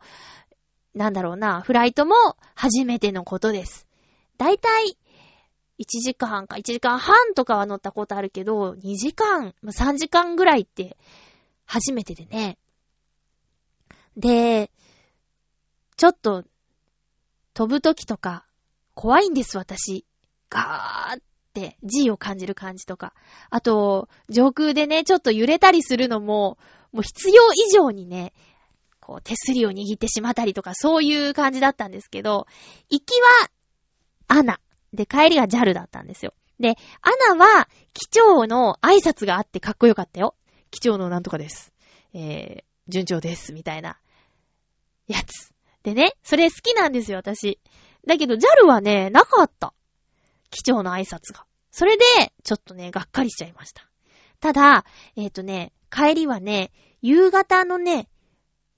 [0.94, 2.14] なんだろうな、フライトも
[2.54, 3.88] 初めてのことです。
[4.38, 4.96] だいたい
[5.80, 10.96] 1時間か1時間半とかは乗ったことあるけど、2時間、3時間ぐらいって
[11.64, 12.56] 初めてでね。
[14.16, 14.70] で、
[15.96, 16.44] ちょっと、
[17.54, 18.46] 飛ぶときとか、
[18.94, 20.06] 怖いんです、私。
[20.50, 21.22] ガーっ
[21.54, 23.14] て G を感じる感じとか、
[23.50, 26.58] あと、上空でね、ちょっと揺れたりするのも、
[26.92, 28.32] もう必要以上にね、
[29.00, 32.46] こう手すりを握ってしまったりとか、そういう感じだったんですけど、
[32.90, 33.50] 行きは、
[34.28, 34.60] アナ。
[34.92, 36.34] で、帰りが JAL だったんですよ。
[36.60, 40.34] で、アナは、機長の挨拶があってかっこよかったよ。
[40.70, 41.72] 機長のなんとかです。
[42.14, 43.98] えー、順調です、みたいな、
[45.08, 45.51] やつ。
[45.82, 47.58] でね、それ好きなんですよ、私。
[48.06, 49.74] だけど、JAL はね、なかった。
[50.50, 51.44] 機長の挨拶が。
[51.70, 52.04] それで、
[52.44, 53.88] ちょっとね、がっかりしちゃいました。
[54.40, 54.84] ただ、
[55.16, 58.08] えっ、ー、とね、帰りはね、夕方のね、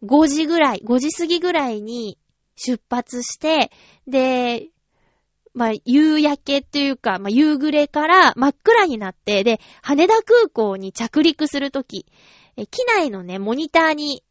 [0.05, 2.19] 5時ぐらい、5時過ぎぐらいに
[2.57, 3.71] 出発して、
[4.07, 4.69] で、
[5.55, 12.07] まあ、夕焼けっていうか、まあ、夕暮れから真っ暗になって、で、羽田空港に着陸するとき、
[12.71, 14.25] 機内のね、モニターに、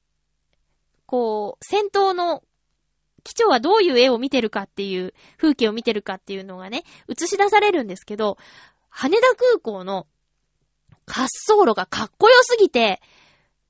[1.06, 2.44] こう、先頭の
[3.24, 8.38] 機長はどういう絵を見てるかっていう、風景を見てるかっていうのがね、映し出されるんですけど、
[8.90, 10.08] 羽田空港の
[11.08, 13.02] 滑走路がかっこよすぎて、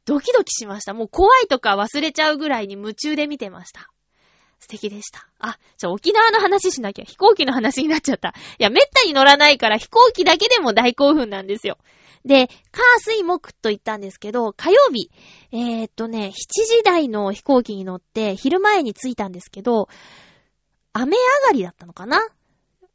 [0.06, 0.94] ドキドキしました。
[0.94, 3.90] もう怖いとか忘れちゃうぐらいに夢中で見てました。
[4.60, 5.28] 素敵でした。
[5.40, 7.06] あ、じゃあ沖縄の話しなきゃ。
[7.06, 8.30] 飛行機の話になっちゃった。
[8.30, 11.78] いや、めったに乗らないから飛行機だけでも大興奮なんですよ。
[12.26, 15.12] で、カースイモクと言ったんですけど、火曜日、
[15.52, 19.90] えー、っとね、7時台の飛行機に乗って昼前に着いたんですけど、
[20.94, 22.20] 雨上がりだったのかな？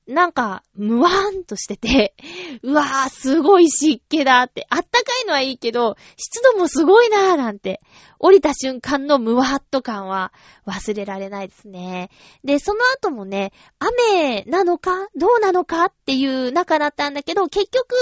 [0.08, 2.14] なんか、むわーんとしてて、
[2.64, 7.82] うわー、すごい湿気だって、あったかいのはいいけど、湿度もすごいなーなんて、
[8.18, 10.32] 降りた瞬間のむわーっと感は
[10.66, 12.08] 忘れられないですね。
[12.42, 17.94] で、その後もね、雨なのかどうなのかっていう中だったんだけど、結局、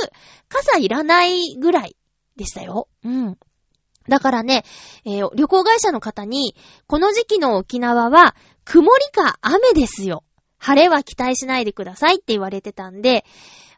[0.48, 1.96] 傘いらないぐらい
[2.36, 2.88] でしたよ。
[3.04, 3.36] うん。
[4.08, 4.64] だからね、
[5.04, 6.54] えー、旅行会社の方に、
[6.86, 10.22] この時期の沖縄は、曇りか雨ですよ。
[10.66, 13.24] 晴れは期待しないでくださいって言われてたんで、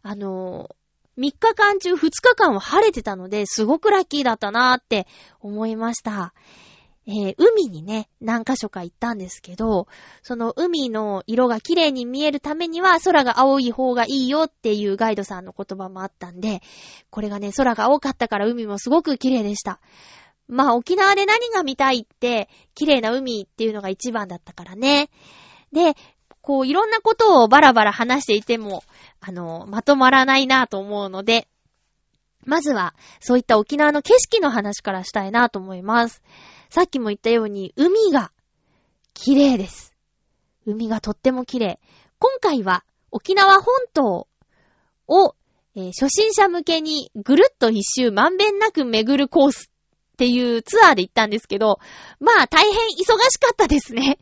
[0.03, 5.07] あのー、3日間中2日間は晴れてたので、すごくラッキーだったなーって
[5.41, 6.33] 思いました。
[7.07, 9.87] えー、海にね、何箇所か行ったんですけど、
[10.23, 16.63] その海の色が綺麗に見えるためには空が青い方がいいよっていうガイドさんの言葉もあったんで、
[17.11, 19.79] これがね、空が青かったから海もすごく綺麗でした。
[20.49, 25.11] まあ沖縄で何が見たいって、綺麗な海っていうのが一番だったからね。
[25.73, 25.95] で、
[26.41, 28.83] こう、いろんなことをバラバラ話していても、
[29.21, 31.49] あの、まとまらないなと思うので、
[32.45, 36.23] まずは、そういった沖縄の景色の話からしたいなと思います。
[36.71, 38.33] さっきも言ったように、海が、
[39.15, 39.93] 綺麗です。
[40.65, 41.81] 海がとっても綺麗。
[42.19, 44.29] 今回は、沖縄本島
[45.07, 45.35] を、
[45.75, 49.71] えー、初心者向けにぐるっと一周まんべんなく巡るコース
[50.15, 51.79] っていうツアーで行ったんですけど、
[52.21, 54.19] まあ大変忙しかったですね。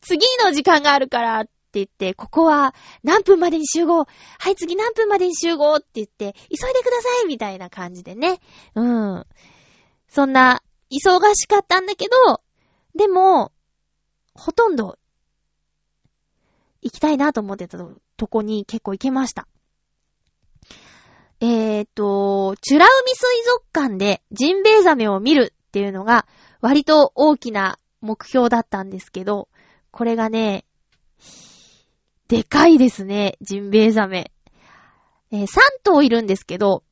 [0.00, 4.06] 次の時間があるからって言って、ここは何分までに集合？
[4.38, 5.76] はい、次何分までに集合？
[5.76, 8.40] って言って、急いでくださいみたいな感じでね。
[8.74, 9.26] うん。
[10.08, 12.40] そんな、忙しかったんだけど、
[12.94, 13.50] でも、
[14.34, 14.98] ほとんど、
[16.82, 19.48] 行きたいなと思ってたとこに結構行けました。
[21.40, 26.26] えーと、チュラ海水族館でジンベエザメを見るっていうのが
[26.60, 29.48] 割と大きな目標だったんですけど、
[29.90, 30.66] これがね、
[32.28, 34.30] でかいですね、ジンベエザメ。
[35.32, 35.48] えー、3
[35.82, 36.84] 頭いるんですけど、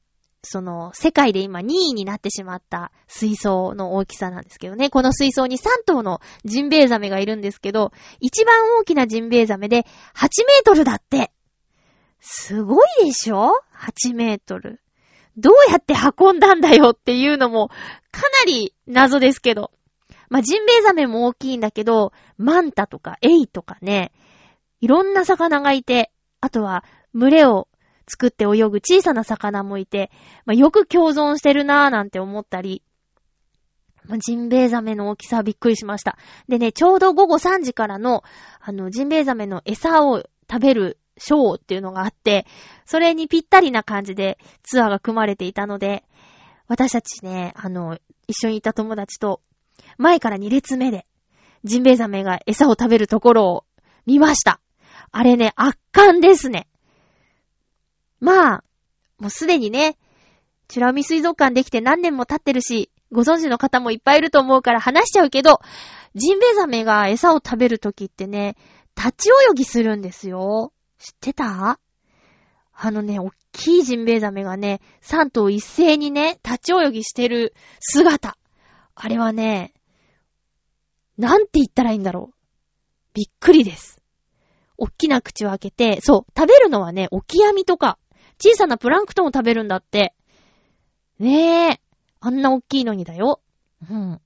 [0.43, 4.91] その、世界で今2位になってしまった水槽の大きさなんですけどね。
[4.91, 9.83] この水槽に3頭のジンベエザメがいるんですけど、一番大きなジンベエザメで
[10.17, 11.31] 8メートルだって。
[12.21, 14.81] すごいでしょ ?8 メートル。
[15.37, 17.69] どうやって運んだんだよっていうのも
[18.11, 19.71] かなり謎ですけど。
[20.33, 24.13] まあ、ジンベエザメも大きいんだけど、マンタとかエイとかね、
[24.81, 27.69] いろんな魚がいて、あとは群れを
[28.09, 30.11] 作って泳ぐ小さな魚もいて、
[30.47, 32.83] まあ、よく共存してるなぁなんて思ったり、
[34.07, 36.17] まあ、ジンベエザメの大きさはびっくりしました。
[36.49, 38.25] でね、ちょうど午後3時からの、
[38.59, 42.47] あの、ジンベエザメの餌を食べるショーっていうのがあって、
[42.87, 46.05] それにぴったりな感じでツアーが組まれていたので、
[46.69, 49.43] 私たちね、あの、一緒にいた友達と
[49.99, 51.07] 前から2列目で、
[51.65, 53.65] ジンベエザメが餌を食べるところを
[54.07, 54.61] 見ました。
[55.11, 56.69] あれね、圧巻ですね。
[58.21, 58.65] まあ、
[59.19, 59.97] もうすでにね、
[60.69, 65.61] チュラミ水族館できて何年も経ってるし、ご存知の方もいっぱいいると思うから話しちゃうけど、
[66.15, 68.57] ジンベエザメが餌を食べるときってね、
[68.97, 70.73] 立ち泳ぎするんですよ。
[70.99, 71.79] 知ってた？
[72.75, 78.37] あのね、おっきいジンベエザメがね、3頭一斉にね、立ち泳ぎしてる姿。
[78.95, 79.75] あれはね、
[81.19, 82.35] なんて言ったらいいんだろう。
[83.15, 84.03] びっくりです。
[84.79, 87.99] おっきな口を開けて、そう、食べるのはね、オキアミとか、
[88.43, 90.15] 小さなプランクトンを食べるんだって。
[91.19, 91.81] ねえ。
[92.21, 93.41] あんなおっきいのにだよ。
[93.89, 94.21] うん。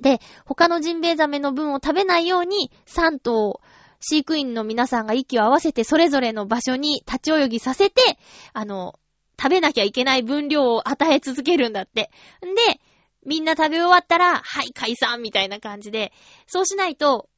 [0.00, 3.60] で、他のジンベエザメの分を食べないように、3頭、
[4.00, 8.18] 飼育員の皆さんが息を合わせてそれぞれの場所に立ち泳ぎさせて、
[8.52, 8.98] あの、
[9.40, 12.10] 食べなきゃいけない分量を与え続けるんだって。
[12.44, 12.80] んで、
[13.26, 16.12] みんな食べ終わったら、はい、解散みたいな感じで、
[16.46, 17.28] そうしないと、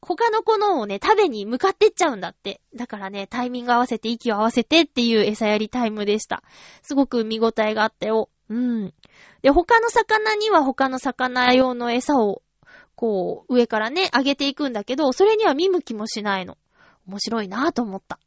[0.00, 2.60] 他の子のをね、食べに向かってっちゃうんだって。
[2.74, 6.42] だからね、タイミング合わせて息を合わせてっていう餌やりタイムでした。
[6.82, 8.30] すごく見応えがあったよ。
[8.48, 8.94] うん。
[9.42, 12.42] で、他の魚には他の魚用の餌を、
[12.94, 16.56] こう、上からね、上げていくんだけど、それには見向きもしないの。
[17.06, 18.18] 面白いなぁと思った。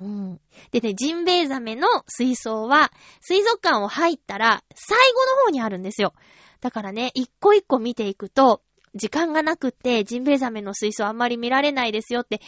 [0.00, 0.40] うん。
[0.72, 6.14] でね、ジンベエザメの水槽は、水族館を入ったら、最後の方にあるんですよ。
[6.60, 8.62] だからね、一個一個見ていくと、
[8.94, 12.40] 時間がなくって、ジンベエザメの水槽あんまり見られないですよって、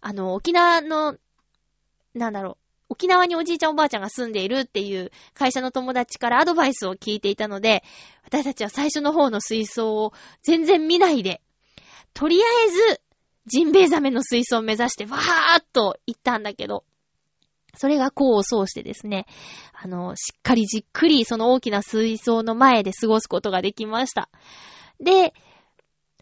[0.00, 1.16] あの、沖縄の、
[2.14, 7.82] なんだろう、沖縄におじいちゃんおばあちゃんが住んでいるっていう会社の友達からアドバイスを聞いていたので、
[8.24, 10.12] 私たちは最初の方の水槽を
[10.42, 11.40] 全然見ないで、
[12.12, 13.00] とりあえず、
[13.46, 16.84] ジンベエザメの水槽を目指してわーっと行ったんだけど、
[17.76, 19.26] それが功を奏してですね、
[19.72, 24.28] あの、しっかりじっくりその大きな水槽の前で過ごすことができました。
[25.00, 25.34] で、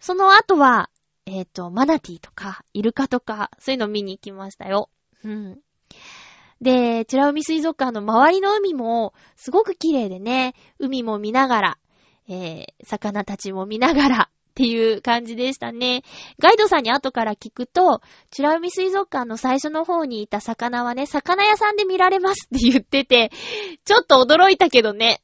[0.01, 0.91] その後は、
[1.27, 4.91] えっ、ー、と、マナティとか、イルカとか、そういうの見に行きましたよ。
[5.23, 5.61] うん。
[6.61, 11.79] で、チラ海水族館の周りの海も、すごく綺麗でね、海も見ながら、
[12.29, 16.03] えー、魚たちも見ながら、っていう感じでしたね。
[16.39, 23.31] ガイドさんに後から聞くと、チラ海水族館の最初の方にいた魚はね、魚屋さんで見られますって言ってて、
[23.87, 25.23] ちょっと驚いたけどね。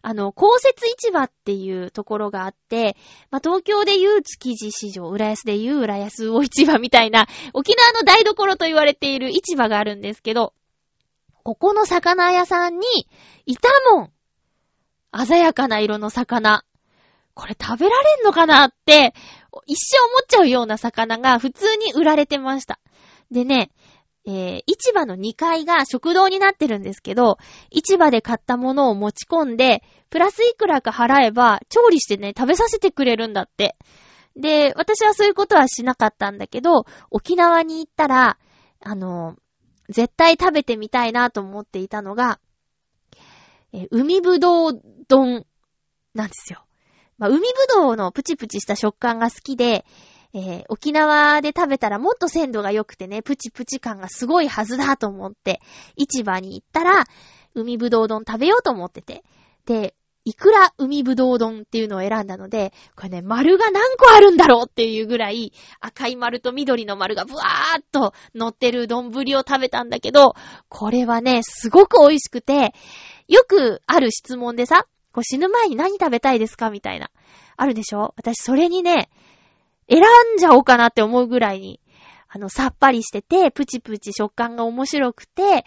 [0.00, 2.96] あの、公設市場っていうところがあって、
[3.30, 10.54] まあ、東京で言う築地市場、浦安で言う浦安魚市場みたいな、沖縄の台所と言われている市場があるんですけど、
[11.42, 12.86] ここの魚屋さんに、
[13.44, 16.64] いたもん鮮やかな色の魚。
[17.40, 19.14] これ食べられんのかなって、
[19.64, 22.78] 一生思っちゃうような魚が普通に売られてました。
[23.30, 23.70] でね、
[24.26, 27.38] えー、市場の2階が食堂になってるんですけど、
[27.70, 33.78] 市場で買ったものを持ち込んで、プラスいくらか払えば、調理してね、食べさせてくれるんだって。
[34.36, 38.36] で、私はそういうことはしなかったんだけど、沖縄に行ったら、
[38.80, 39.36] あの、
[39.88, 42.38] 絶対食べてみたいなと思っていたのが、
[43.72, 45.46] えー、海ぶどう丼
[46.12, 46.66] なんですよ。
[47.20, 49.84] まあ、海ぶどうのプチプチした食感が好きで、
[50.32, 55.60] えー、沖縄で食べたらもっと鮮度が良くてね、プチプチ感がすごいはずだと思って、
[55.96, 57.04] 市場に行ったら、
[57.54, 59.22] 海ぶどう丼食べようと思ってて。
[59.66, 70.34] で、いくら海ぶどう丼っていうのを選んだので、これね、丸が何個あるんだろうっていうぐらい、赤い丸と緑の丸がブワーっと乗ってる丼を食べたんだけど、
[70.68, 72.72] これはね、すごく美味しくて、
[73.28, 76.70] よくある質問でさ、こう死ぬ前に何食べたいですか？
[76.70, 77.10] みたいな。
[77.56, 78.14] あるでしょ？
[78.16, 79.10] 私それにね、
[79.88, 80.00] 選
[80.34, 81.80] んじゃおうかなって思うぐらいに、
[82.28, 85.62] あの、さっぱりしてて、プチプチ食感が面白くて、っ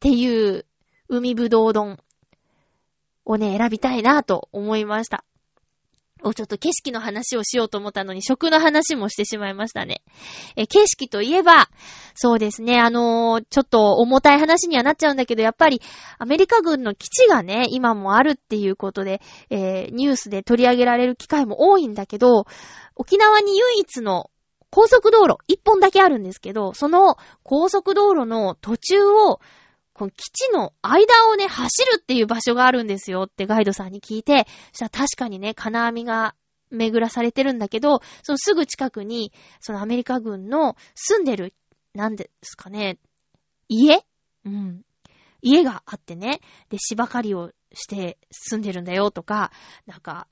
[0.00, 0.64] ていう、
[1.08, 1.98] 海ぶどう丼
[3.26, 5.24] をね、選びたいなと思いました。
[6.24, 10.02] お、ちょっと景色の話をしようと思ったのに、食の話もしてしまいましたね。
[10.56, 11.68] え、景色といえば、
[12.14, 15.80] そうですね、あのー、ちょっと重たい話にはなっちゃうんだけど、やっぱり、
[16.18, 22.46] アメリカ軍の基地がね、今もあるっていうことで、えー、ニュースで取り上げられる機会も多いんだけど、
[22.96, 24.30] 沖縄に唯一の
[24.70, 29.40] 高速道路、一本だけあるんですけど、その高速道路の途中を、
[29.94, 36.34] この基地の間をね、走るっていう場所があるんですよってガイドさんに聞いて、そしたら確かにね、金網が
[36.70, 41.54] 巡らされてるんだけど、そのすぐ近くに、そのアメリカ軍の住んでる、
[41.94, 42.98] なんですかね、
[43.68, 44.04] 家？
[44.44, 44.82] うん。
[45.42, 49.52] 家があってね、で、芝刈りをして住んでるんだよとか、
[49.86, 50.26] なんか、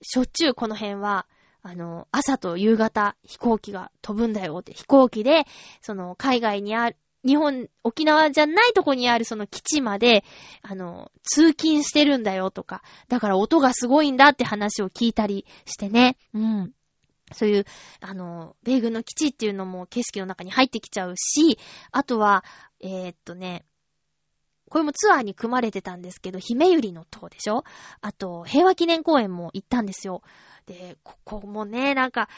[0.00, 1.26] しょっちゅうこの辺は、
[1.62, 5.44] あの、朝と夕方飛行機が飛ぶんだよって、飛行機で、
[5.82, 6.96] その、海外にある、
[7.26, 10.24] 日本、沖縄じゃないとこにあるその基地まで、
[10.62, 16.16] あの、通勤してるんだよとか、だから音がすごいんだって話を聞いたりしてね。
[16.32, 16.72] うん。
[17.32, 17.64] そういう、
[18.00, 21.58] あの、米軍の基地っていうのも景色の中に入ってきちゃうし、
[21.90, 22.44] あとは、
[22.80, 23.64] えー、っとね、
[24.68, 27.64] これもツアーに組まれてたんですけど、姫ゆりの塔でしょ？
[28.00, 30.22] あと、平和記念公園も行ったんですよ。
[30.66, 32.28] で、ここもね、なんか、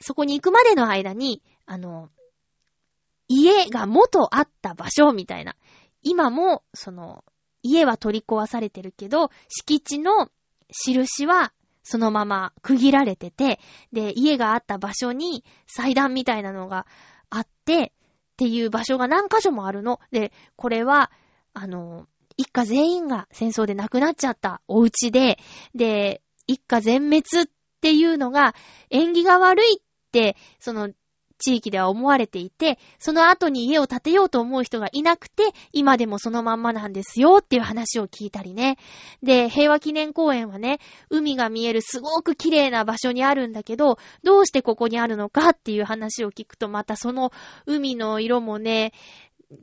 [0.00, 2.10] そこに行くまでの間に、あの、
[3.28, 5.56] 家が元あった場所みたいな。
[6.02, 7.24] 今も、その、
[7.62, 10.30] 家は取り壊されてるけど、敷地の
[10.70, 11.52] 印は
[11.82, 13.60] そのまま区切られてて、
[13.92, 16.84] で、家があった場所に祭壇みたいなのが
[17.30, 17.92] あって、
[18.34, 20.00] っていう場所が何箇所もあるの。
[20.10, 21.12] で、これは、
[21.54, 22.06] あの、
[22.36, 25.38] 一家全員が戦争で亡くなっちゃったお家で、
[25.74, 27.24] で、一家全滅っ
[27.80, 28.54] ていうのが
[28.90, 30.90] 縁起が悪いって、その
[31.38, 38.78] 地域では思われていて、その後に家を建てようと思う人がいなくて、今でもそのまんまなんですよっていう話を聞いたりね。
[39.22, 40.78] で、平和記念公園はね、
[41.10, 47.32] 海が見えるすごく綺麗な場所にあるんだけど、どうしてここにあるのかっていう話を聞くと、またその
[47.66, 48.92] 海の色もね、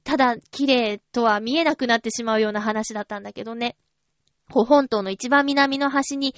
[0.04, 3.76] ただ綺麗とは見えなくなってしまうような話だったんだけどね。
[4.50, 6.36] 本島の一番南の端に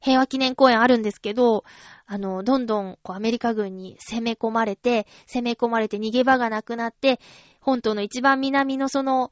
[0.00, 1.64] 平和記念公園あるんですけど、
[2.06, 7.20] あの、どんどん、こう、アメリカ軍に攻め込まれて、攻め込まれて逃げ場がなくなって、
[7.60, 9.30] 本島の一番南のその、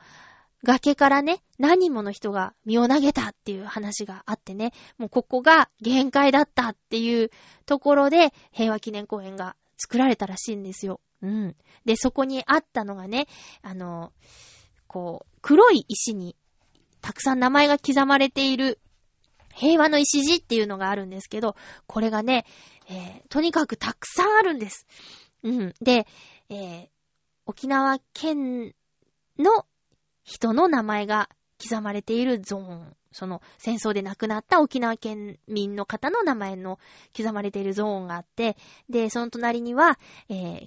[0.65, 7.31] 崖からね、何人もの人が身を投げたっていう話があってね、もうここが限界だったっていう
[7.67, 11.01] ところで、平和記念公園が作られたらしいんですよ。
[11.23, 11.57] うん。
[11.85, 13.29] で、そこにあったのがね、
[13.63, 14.13] あの、
[14.87, 16.35] こう、黒い石に
[17.03, 18.81] たくさん名前が刻まれている
[19.55, 22.45] 平和の礎っていうのがあるんですけど、これがね、
[22.89, 24.87] えー、とにかくたくさんあるんです。
[25.43, 25.75] うん。
[25.81, 26.07] で、
[26.49, 26.89] えー、
[27.47, 28.75] 沖縄県
[29.39, 29.67] の
[30.25, 31.29] 人の名前が
[31.63, 32.97] 刻まれているゾーン。
[33.13, 36.81] その戦争で亡くなった沖縄県民の方の名前の
[37.17, 38.57] 刻まれているゾーンがあって、
[38.91, 40.67] で、その隣には、えー、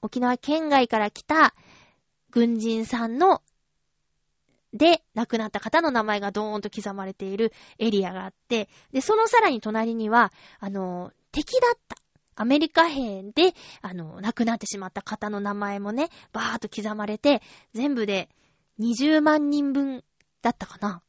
[0.00, 1.54] 沖縄県外から来た
[2.30, 3.42] 軍人さんの
[4.72, 11.96] で亡くなった方の名前がドーンと刻まれているエリアがあって、で、そのさらに隣には、あの、敵だった。
[12.34, 17.42] アメリカ兵で、あの、亡くなってしまった方の名前もね、バーっと刻まれて、
[17.74, 18.30] 全部で
[18.80, 20.02] 20万人分
[20.40, 21.02] だったかな。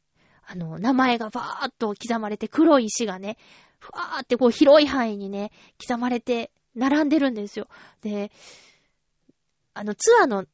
[0.46, 3.38] あの、名前がバーっと刻まれて、黒い石がね、
[3.78, 5.50] ふわーってこう広い範囲にね、
[5.80, 7.68] 刻まれて、並んでるんですよ。
[8.02, 8.30] で、
[9.74, 10.44] あの、ツアーの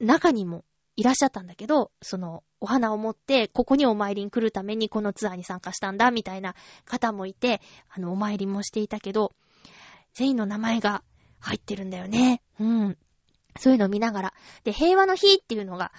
[0.00, 0.64] 中にも
[0.96, 6.54] いらっしゃったんだけど、その、お花を持って、ここにお参りに来るためにこのツアーに参加したんだ、みたいな
[6.84, 9.32] 方もいて、あの、お参りもしていたけど、
[10.14, 11.02] 全員の名前が
[11.40, 12.42] 入ってるんだよね。
[12.58, 12.98] うん。
[13.58, 14.34] そういうのを見ながら。
[14.64, 15.92] で、平和の日っていうのが、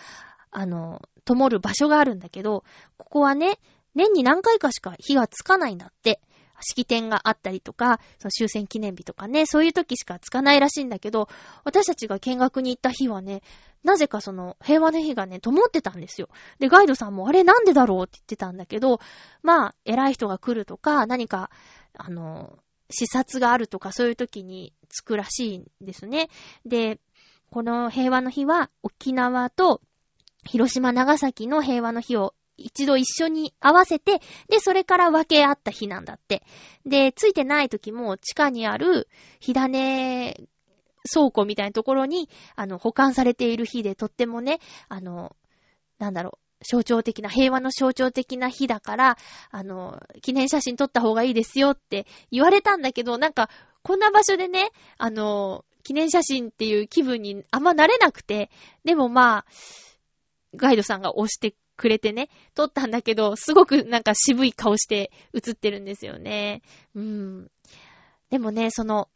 [0.52, 2.64] あの、灯る場所があるんだけど、
[2.98, 3.60] ここはね、
[3.96, 6.22] 年に何回かしか火がつかないんだって。
[6.62, 11.30] 式典があったりとか、その終戦記念日とかね、そういう時しかつかないらしいんだけど、
[11.64, 13.42] 私たちが見学に行った日はね、
[13.84, 16.30] なぜかその平和の日がね、灯ってたんですよ。
[16.60, 19.00] で、ガイドさんもあれなんでだろうって言ってたんだけど、
[19.42, 21.50] まあ、偉い人が来るとか、何か、
[21.98, 22.60] あの、
[22.90, 26.30] 視察があるとかそういう時につくらしいんですね。
[26.66, 27.00] で、
[27.52, 29.82] この平和の日は沖縄と
[30.46, 34.20] 広島、長崎の平和の日を一度一緒に合わせて、
[34.50, 36.44] で、それから分け合った日なんだって。
[36.86, 39.08] で、ついてない時も地下にある
[39.40, 40.36] 火種
[41.12, 45.36] 倉庫みたいなところに、あの、保管されている日で、とってもね、あの、
[45.98, 49.18] なんだろう、象徴的な、平和の象徴的な日だから、
[49.52, 53.50] あの、記念写真撮った方がいいですよって言われたんだけど、なんか、
[53.82, 58.52] こんな場所でね、あの、記念写真っていう気分にあんまなれなくて、
[58.84, 59.46] でもまあ、
[60.56, 66.62] ガイドさんが押してくれてね、撮ったんだけど、すごくなんか渋い顔して写ってるんですよね。
[66.94, 67.52] うん。
[68.30, 69.10] でもね、その、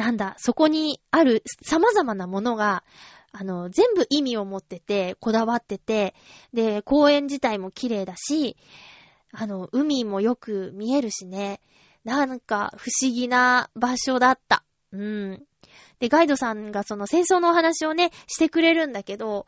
[0.00, 2.84] なんだ、そこにある様々なものが、
[3.32, 6.14] あの、全部意味を持ってて、こだわってて、
[6.54, 8.56] で、公園自体も綺麗だし、
[9.30, 11.60] あの、海もよく見えるしね、
[12.02, 14.64] なんか不思議な場所だった。
[14.90, 15.42] うん。
[15.98, 19.44] で、ガイドさんがその戦争のお話をね、してくれるんだけど、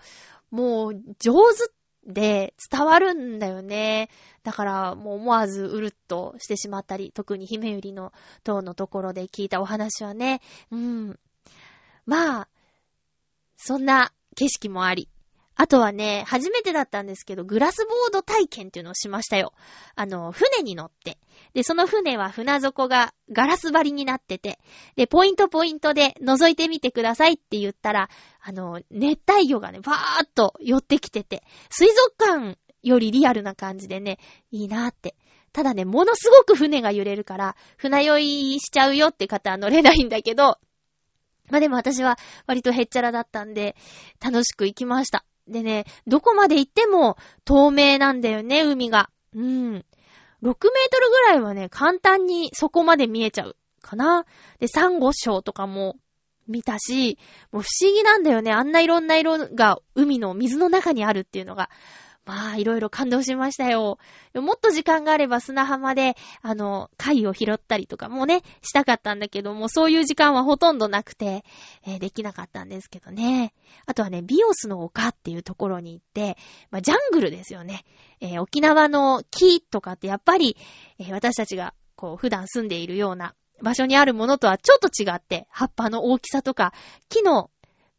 [0.51, 1.73] もう上手っ
[2.07, 4.09] で伝わるんだよね。
[4.43, 8.13] だからもう思わずうるっとしてしまったり、特に姫ゆりの
[8.45, 10.41] 塔のところで聞いたお話はね、
[10.71, 11.19] うん。
[12.07, 12.49] まあ、
[13.57, 15.09] そんな景色もあり、
[15.55, 19.53] あとはね、初めてだったんですけど、グラスボード体験っていうのをしましたよ。
[19.95, 21.19] あの、船に乗って。
[21.55, 24.59] で、その船は船底がガラス張りになってて、
[24.97, 28.09] で、ポイントポイントで覗いてみてくださいって言ったら、
[28.41, 34.19] あの、熱帯魚がね、バーっと寄ってきてて、水族館よりリアルな感じでね、
[34.51, 35.15] いいなーって。
[35.53, 40.59] ただね、ものすごく船が揺れるから、船酔いしちゃうよって方は乗れないんだけど、
[41.51, 43.77] まあでも私は割とへっちゃらだったんで、
[44.21, 45.27] 楽しく行きました。
[45.49, 49.11] でね、どこまで行っても透明なんだよね、海が。
[49.35, 49.43] うん。
[49.43, 50.55] 6メー
[50.91, 54.25] トルぐらいはね、簡単にそこまで見えちゃうかな。
[54.59, 55.97] で、サンゴ礁とかも
[56.49, 57.19] 見たし、
[57.53, 58.53] もう不思議なんだよね。
[58.53, 61.71] あんないろんな色が海の水の中にあるっていうのが。
[62.25, 63.99] まあ、いろいろ感動しましたよ。
[64.35, 71.45] もっと時間があれば砂浜で、あの、貝を拾ったりとかもね、したかったんだけども、そういう時間はほとんどなくて、
[71.85, 73.53] えー、できなかったんですけどね。
[73.87, 76.37] あとはね、ビオスの丘っていうところに行って、
[76.71, 77.85] まあ、ジャングルですよね。
[78.21, 80.57] えー、沖縄の木とかってやっぱり、
[81.01, 86.73] えー、私たちが、こう、普段住んでいるような場所にあるものとはちょっと違って、葉っぱの大きさとか、
[87.09, 87.51] 木の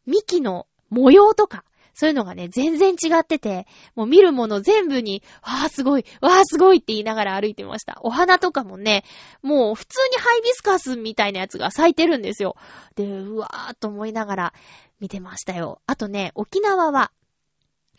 [0.05, 8.00] 幹の模様とか、そういうのがね、全然違ってて、もう見るもの全部に、わーすごい、わーすごいって言いながら歩いてました。
[8.02, 9.04] お花とかもね、
[9.41, 12.56] もう普通にハイビスカスみたいなやつが咲いてるんですよ。
[12.96, 14.54] で、うわーと思いながら
[15.00, 15.82] 見てましたよ。
[15.86, 17.12] あとね、沖縄は、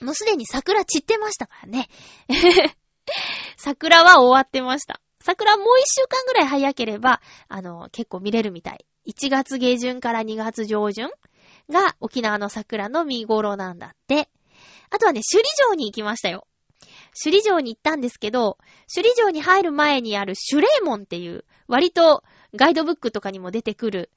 [0.02, 1.88] もうすでに桜散ってましたからね。
[3.56, 5.00] 桜は終わってました。
[5.20, 8.84] 桜もう一週間ぐらい早ければ、あの、結構見れるみたい。
[9.06, 11.10] 1月下旬から2月上旬
[11.70, 14.28] が沖縄の桜の見頃なんだって。
[14.90, 16.46] あとはね、首里城に行きましたよ。
[17.20, 18.58] 首里城に行ったんですけど、
[18.92, 22.22] 首里城に入る前にあるシュレー門っていう、割と
[22.54, 24.10] ガイドブックとかにも出てくる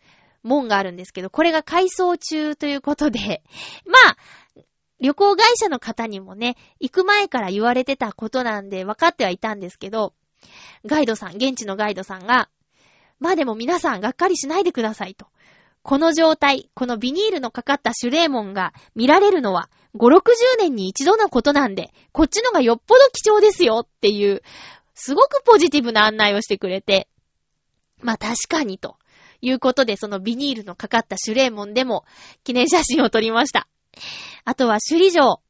[0.43, 3.43] 門があるんですけど、これが改装中ということで、
[3.85, 4.17] まあ、
[4.99, 10.13] 旅行会社の方にもね、行く前から言われてたことなんで分かってはいたんですけど、
[10.85, 12.49] ガイドさん、現地のガイドさんが、
[13.19, 15.27] まあでも皆さんがっかりしないでくださいと。
[15.87, 20.21] この状態、このビニールのかかったシュレーモンが見られるのは5、60
[20.59, 24.41] 年に一度のことなんで、こっちのがよっぽど貴重ですよっていう、
[24.95, 27.07] すごくポジティブな案内をしてくれて、
[28.01, 28.97] まあ確かにと
[29.39, 32.03] いうことで、そのビニールのかかったシュレーモンでも
[32.43, 33.69] 記念写真を撮りました。
[34.43, 35.41] あとは首里城。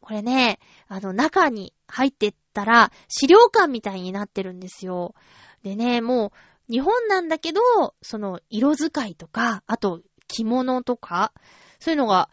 [0.00, 5.14] これね、あの中に入ってったら資料館みたいになってるんですよ。
[5.62, 6.32] でね、もう
[6.70, 7.60] 日本なんだけど、
[8.02, 11.32] その色使いとか、あと着物とか、
[11.78, 12.30] そういうのが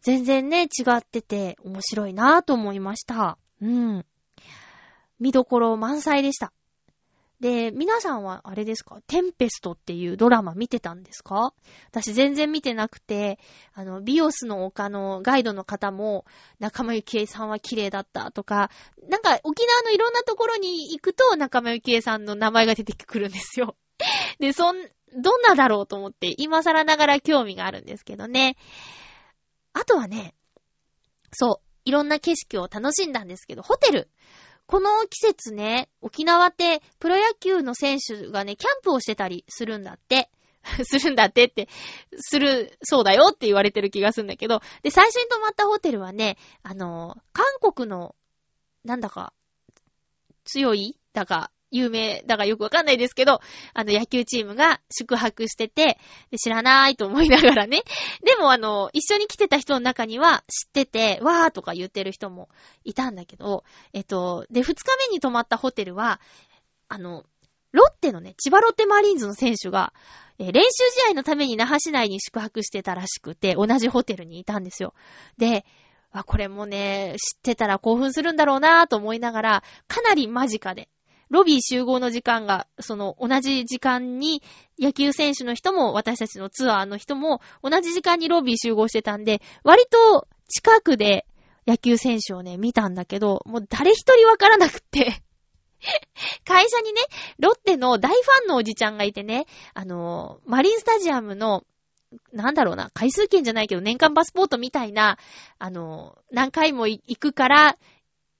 [0.00, 3.38] 全然ね、違ってて面白いなぁと思いました。
[3.60, 4.06] うん。
[5.20, 6.52] 見どころ満載でした。
[7.40, 8.98] で、皆さんはあれですか？
[9.06, 11.54] テンペストっていうドラマ見てたんですか？
[11.90, 13.38] 私全然見てなくて、
[13.74, 16.24] あの、ビオスの丘のガイドの方も、
[16.58, 18.70] 仲間由紀恵さんは綺麗だったとか、
[19.08, 23.76] なんか沖縄のいろんなところに行くと仲間由紀恵さんの名前が出てくるんですよ。
[24.40, 24.76] で、そん、
[25.14, 28.56] どんなだろうと思って、今更ながら興味があるんですけどね。
[29.74, 30.34] あとはね、
[31.32, 34.10] そう、いろんな景色を楽しんだんですけど、ホテル。
[34.68, 40.30] この季節ね、沖縄ってプロ野球の選手がね、キャンプをしてたりするんだって。
[40.84, 41.68] するんだってって、
[42.18, 48.14] する、そうだよって言われてる気がするんだけど、で、最初に泊まったホテルはね、あの、韓国の、
[48.84, 49.32] なんだか、
[50.44, 53.40] 強いだか、有名だがよくわかんないですけど、
[53.74, 55.98] あの野球チームが宿泊してて、
[56.36, 57.82] 知らないと思いながらね。
[58.24, 62.48] でもあの、一緒に来てた人の中には知ってて、わーとか言ってる人も
[62.84, 66.20] いたんだけど、えっと、で、二日目に泊まったホテルは、
[66.88, 67.24] あの、
[67.72, 69.92] ロッテのね、千葉ロッテマリーンズの選手が、
[70.38, 74.94] え、練習試合のために那覇市内に宿泊してたらしくて、同じホテルにいたんですよ。
[75.36, 75.66] で、
[76.10, 80.88] あ、これもね、知ってたら興奮するんだろうなぁと思いながら、かなり間近で、
[81.30, 84.42] ロビー集合の時間が、その同じ時間に
[84.78, 91.26] 野球選手の人も私たちのツアーの人も同じ時間にロビー集合してたんで、割と近くで
[91.66, 95.22] 野球選手をね、見たんだけど、もう誰一人わからなくって。
[96.44, 97.00] 会社にね、
[97.38, 101.64] ロッテの大ファンのおじちゃんがいてね、あの、マリンスタジアムの
[102.32, 105.18] なんだろうな、回数券じゃないけど年間パスポートみたいな、
[105.58, 107.76] あの、何回も行くから、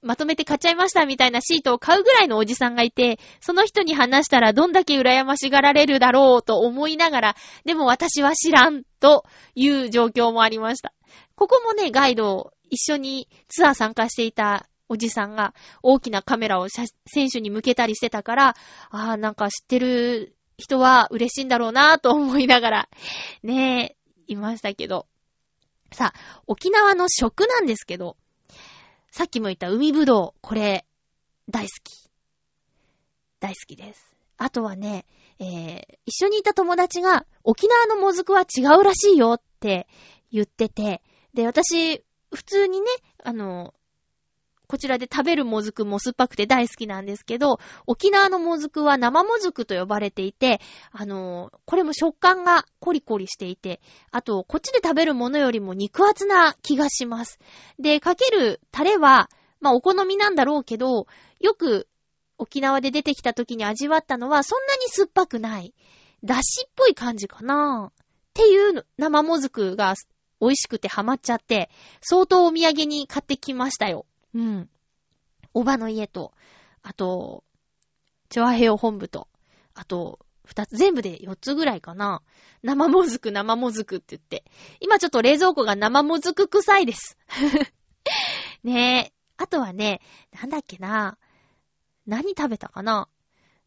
[0.01, 9.25] まとめて買っちゃいましたみたいなシートを買うぐらいのおじさんがいて、その人に話したらどんだけ羨ましがられるだろうと思いながら、でも私は知らんと
[9.55, 10.93] いう状況もありました。
[11.35, 16.89] ここもね、ガイド一緒にツアー参加していたおじさんが大きなカメラを選
[17.33, 18.49] 手に向けたりしてたから、
[18.91, 22.89] ああ、なんか知ってる人は嬉しいんだろうなと思いながら、
[23.43, 23.97] ね
[24.29, 25.07] え、いましたけど。
[25.93, 28.17] さあ、沖縄の食なんですけど、
[29.11, 30.87] さっきも言った海ぶどう、これ、
[31.49, 32.09] 大好き。
[33.41, 34.11] 大好きです。
[34.37, 35.07] あとはね、
[35.39, 39.89] えー、一緒にいた友達が、沖縄のもずくは違うらしいよって
[40.31, 41.03] 言ってて、
[41.35, 42.87] で、私、普通にね、
[43.25, 43.75] あの、
[44.69, 50.61] こちらで食べるもずくも酸っぱくて大好きなんですけど、沖縄のもずくは生もずくと呼ばれていて、
[50.93, 57.39] あのこれも食感がコリコリしていて、あと、こっちで食べるものよりも肉厚な気がします。
[57.79, 61.07] で、かけるタレは、まあ、お好みなんだろうけど、
[61.41, 61.89] よく
[62.37, 65.75] 沖縄で出てきた時に味わったのは、そんなに酸っぱくない。
[66.25, 68.05] だしっぽい感じかなっ
[68.35, 69.95] ていう生もずくが
[70.41, 74.07] 美味しくてハマっちゃって、相当お土産に買ってきましたよ。
[74.35, 74.71] うん。
[75.55, 76.33] おばの家と、
[76.83, 77.45] あと、
[78.29, 79.29] チョアヘオ本部と、
[79.75, 82.23] あと、二つ、全部で四つぐらいかな。
[82.63, 84.45] 生もずく、生もずくって言って。
[84.81, 87.19] 今ちょっと冷蔵庫が生もずく臭いです。
[88.65, 89.19] ねえ。
[89.37, 90.01] あとはね、
[90.33, 91.19] なんだっけな。
[92.07, 93.09] 何食べたかな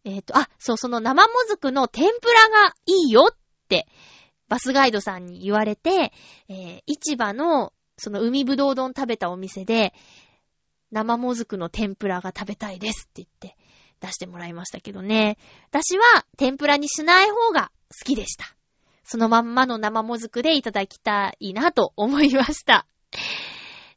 [0.03, 3.35] えっ、ー、と、あ、そう、その生もずくの天ぷらがいいよっ
[3.69, 3.87] て、
[4.49, 6.11] バスガイドさんに言われて、
[6.49, 9.93] えー、市場の、その海ぶどう丼食べたお店で、
[10.91, 13.57] 生もずくの天ぷらが食べたいですって言って
[14.01, 15.37] 出してもらいましたけどね。
[15.69, 18.45] 私は天ぷらにしない方が好きでした。
[19.03, 22.87] そのまんまの生もずくでいただきたいなと思いました。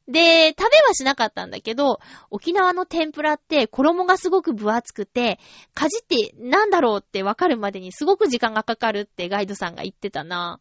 [0.07, 1.99] で、食べはしなかったんだけど、
[2.30, 5.38] 沖縄の天ぷらって衣がすごく分厚くて、
[5.72, 10.61] かじってなんだろうってわかるまでにすごく時間がかかるってガイドさんが言ってたな。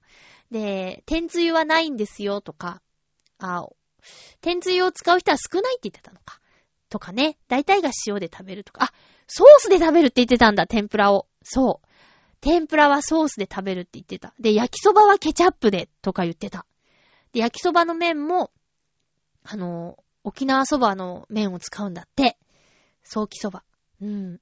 [0.51, 2.81] で、天つゆはないんですよとか、
[3.39, 3.67] あ、
[4.41, 6.39] 天つゆを使う人は少ないって言ってたのか。
[6.89, 8.93] とかね、大体が塩で食べるとか、あ、
[9.27, 11.27] ソースで食べるって言ってたんだ、天ぷらを。
[11.43, 11.87] そう。
[12.39, 14.33] 天ぷらはソースで食べるって言ってた。
[14.39, 16.65] で、焼きそばはケチャップで、とか言ってた。
[17.31, 18.51] で、焼きそばの麺も、
[19.43, 22.37] あの、沖縄そばの麺を使うんだって。
[23.03, 23.63] ソーキそば。
[24.01, 24.39] うん。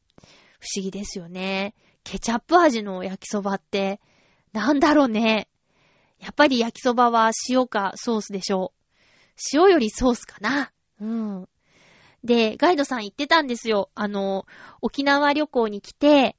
[0.60, 1.74] 不思議ですよね。
[2.04, 4.00] ケチャップ味の焼きそばって、
[4.52, 5.48] なんだろうね。
[6.20, 8.81] やっぱり焼きそばは塩かソースでしょう。
[9.54, 10.72] 塩よりソースかな。
[11.00, 11.50] うん。
[12.24, 13.90] で、ガイドさん言ってたんですよ。
[13.96, 14.46] あの、
[14.82, 16.36] 沖縄旅行に来て、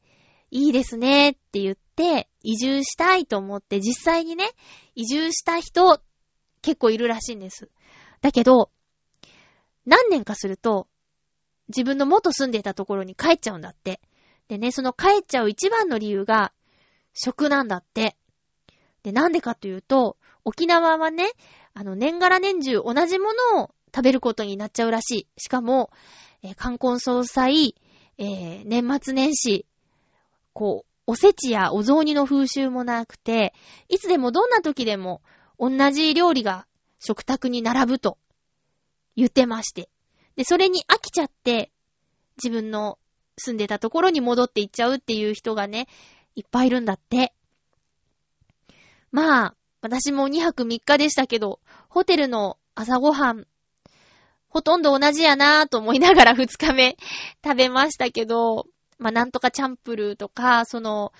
[0.50, 4.50] いいですねって言って、移住したいと思って実際にね、
[4.94, 6.00] 移住した人
[6.60, 7.70] 結構いるらしいんです。
[8.20, 8.70] だけど、
[9.86, 10.88] 何年かすると、
[11.68, 14.00] 自分の元住んでいたところに帰っちゃうんだって。
[14.48, 16.52] でね、その帰っちゃう一番の理由が、
[17.14, 18.16] 食なんだって。
[19.02, 21.30] で、なんでかというと、沖縄はね、
[21.74, 25.28] あの、年がら年中同じものを食べることになっちゃうらしい。
[25.38, 25.90] しかも、
[26.42, 27.74] えー、冠婚葬祭、
[28.18, 29.66] えー、年末年始、
[30.52, 33.54] こう、おせちやお雑煮の風習もなくて、
[33.88, 35.20] いつでもどんな時でも
[35.58, 36.66] 同じ料理が
[37.00, 38.18] 食卓に並ぶと
[39.16, 39.88] 言ってまして。
[40.36, 41.70] で、それに飽きちゃって、
[42.36, 42.98] 自分の
[43.36, 45.88] 住んでたところに戻っていっちゃうっていう人がね、
[46.34, 47.34] いっぱいいるんだって。
[49.10, 51.60] まあ、私も2泊3日でしたけど、
[51.92, 53.46] ホテルの朝ごはん、
[54.48, 56.96] ほとんど同じやなぁと思いながら2日目
[57.44, 58.66] 食べましたけど、
[58.98, 61.12] まあ、なんとかチャンプルーとか、その、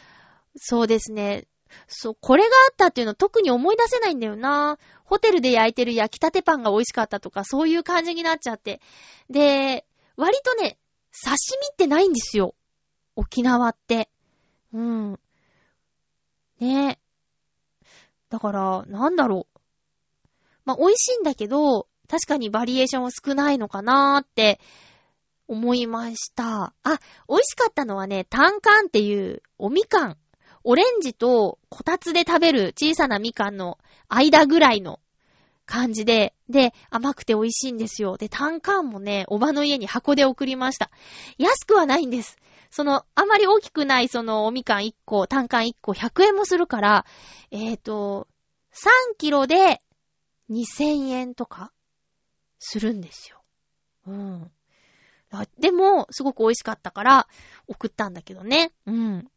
[0.57, 1.47] そうですね、
[1.89, 5.03] そう、これがあったっていうの特に思い出せないんだよなぁ。
[5.05, 8.81] ホテルで焼いてる焼きたてパンが美味しかったとか、そういう感じになっちゃって。
[9.29, 9.85] で、
[10.17, 10.79] 割とね、
[11.23, 12.55] 刺身ってないんですよ。
[13.15, 14.09] 沖縄って。
[14.73, 15.21] うん。
[16.61, 16.99] ね
[18.31, 19.52] だから、なんだろう。
[20.65, 24.61] まあ、美味しいんだけど、確かにバリエーションは少ないのかなーって
[25.49, 26.75] 思いました。
[26.83, 30.17] あ、美味しかったのはね、タンカンっていうおみかん。
[30.65, 35.01] オレンジとこたつで食べる小さなみかんの間ぐらいの
[35.67, 38.17] 感じで、で、甘くて美味しいんですよ。
[38.17, 40.91] で、タンカンもね、おばの家に箱で送りました。
[41.39, 42.37] 安くはないんです。
[42.71, 47.07] その、あまり大きくないそのおみかん1個、タンカン1個100円もするから、
[47.51, 48.29] えっ、ー、と、
[48.73, 49.83] 3キロで
[50.51, 51.73] 2000円とか
[52.59, 53.43] するんですよ。
[54.07, 54.51] うん。
[55.59, 57.27] でも、すごく美味しかったから
[57.67, 58.73] 送ったんだけどね。
[58.87, 59.31] うん。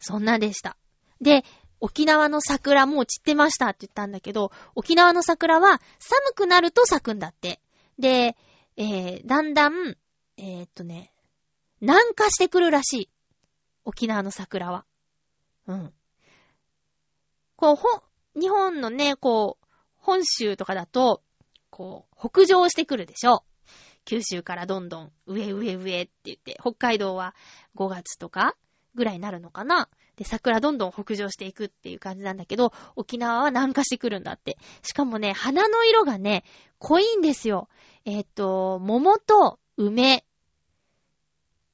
[0.00, 0.76] そんなでした。
[1.20, 1.44] で、
[1.80, 7.60] 沖縄の桜もう散ってましたって言ったんだけど、沖縄の桜は寒くなると咲くんだって。
[7.98, 8.36] で、
[8.76, 9.96] えー、だんだん、
[10.36, 11.12] えー、っとね、
[11.80, 13.10] 南下してくるらしい。
[13.84, 14.84] 沖縄の桜は。
[15.66, 15.92] うん。
[17.56, 18.02] こう、ほ、
[18.38, 19.65] 日本のね、こう、
[20.06, 21.20] 本州とかだと、
[21.68, 23.42] こう、北上してくるでしょ。
[24.04, 27.34] 九州からどんどん上上上って言って、北海道は
[27.74, 28.56] 5月とか
[28.94, 34.58] ぐらいになるのかなで、桜どんどん北上していくっていう感じなんだけど、沖縄は南下してくるんだって。
[34.84, 36.44] しかもね、花の色がね、
[36.78, 37.68] 濃いんですよ。
[38.04, 40.24] えっ、と、桃と梅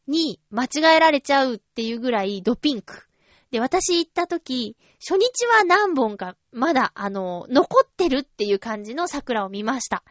[0.06, 3.06] に間違えられちゃうっていうぐらいドピンク。
[3.52, 10.02] で、私行った時、初日は何本かまだ、あの、残ってるっていう感じの桜を見ました。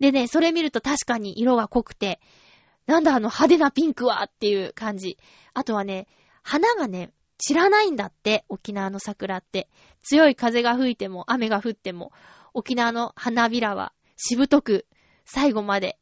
[0.00, 2.20] でね、それ見ると確かに色が濃くて、
[2.86, 5.16] なんだあの派手なピンクはっていう感じ。
[5.54, 6.08] あとはね、
[6.42, 9.70] 花がね、散らないんだって、沖縄の桜って。
[10.02, 12.10] 強い風が吹いても、雨が降っても、
[12.52, 14.86] 沖縄の花びらは、しぶとく、
[15.24, 16.00] 最後まで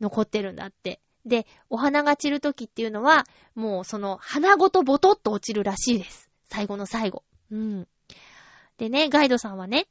[0.00, 1.02] 残ってるんだって。
[1.24, 6.30] で、お花が散るときっていうのは、もうその花ごとボトッと落ちるらしいです。
[6.48, 7.22] 最後の最後。
[7.50, 7.88] うん。
[8.78, 9.86] でね、ガイドさんはね、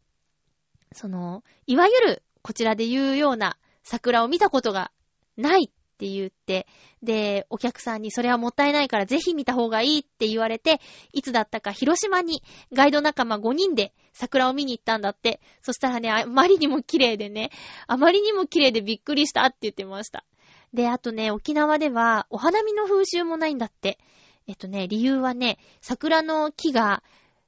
[0.94, 4.92] その、いわゆる、こちらで言うような桜を見たことが
[5.38, 6.68] ないって言って、
[7.04, 10.82] で、お客さんにそれはもったいないからぜひ見た方がいいって言われて、
[11.14, 15.40] いつだったか広島にガイド仲間5人で桜を見に行ったんだって。
[15.62, 17.52] そしたらね、あまりにも綺麗でね、
[17.88, 20.26] あまりにも綺麗でびっくりしたって言ってました。
[20.74, 24.00] で、あとね、沖縄ではお花見の風習もないんだって。
[24.48, 27.04] えっとね、理由はね、桜の木が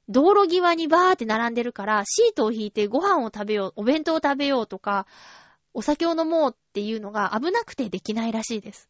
[0.08, 5.06] 道路際にバーって並んでるから、シートを引いてご飯を食べよう、お弁当を食べようとか、
[5.72, 8.88] お酒を飲もうっていうのが危なくてできないらしいです。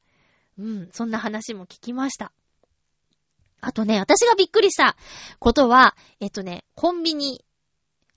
[0.58, 2.32] うん、そんな話も聞きました。
[3.60, 4.96] あとね、私がびっくりした
[5.38, 7.44] ことは、えっとね、コンビニ、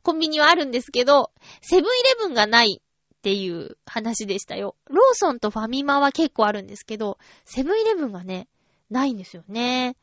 [0.02, 2.82] コンビニはあるんですけど、セブンイレブンがない
[3.18, 4.76] っていう話でしたよ。
[4.90, 8.48] ローソンとファミマは結構あるんですけど、セブンイレブンがね、
[8.90, 9.98] ないんですよね。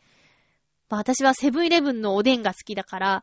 [0.90, 3.22] まあ私はセブンイレブンのおでんが好きだから、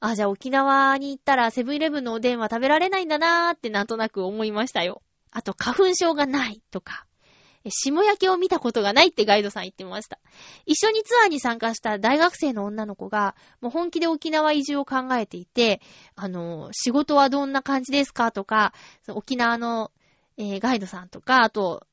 [0.00, 5.02] あ、じゃあ沖縄に行ったらセブンイレブンのおでんは食べられないんだなーってなんとなく思いましたよ。
[5.30, 7.06] あと花粉症がないとか。
[7.68, 10.18] 霜焼けを見たことがないってガイドさん言ってました。
[10.64, 15.82] 一緒にツアーに参加した大学生の女の子が、もう本気で沖縄移住を考えていて、
[16.16, 18.72] あの、仕事はどんな感じですかとか、
[19.08, 19.90] 沖縄の、
[20.38, 21.86] えー、ガイドさんとか、あと、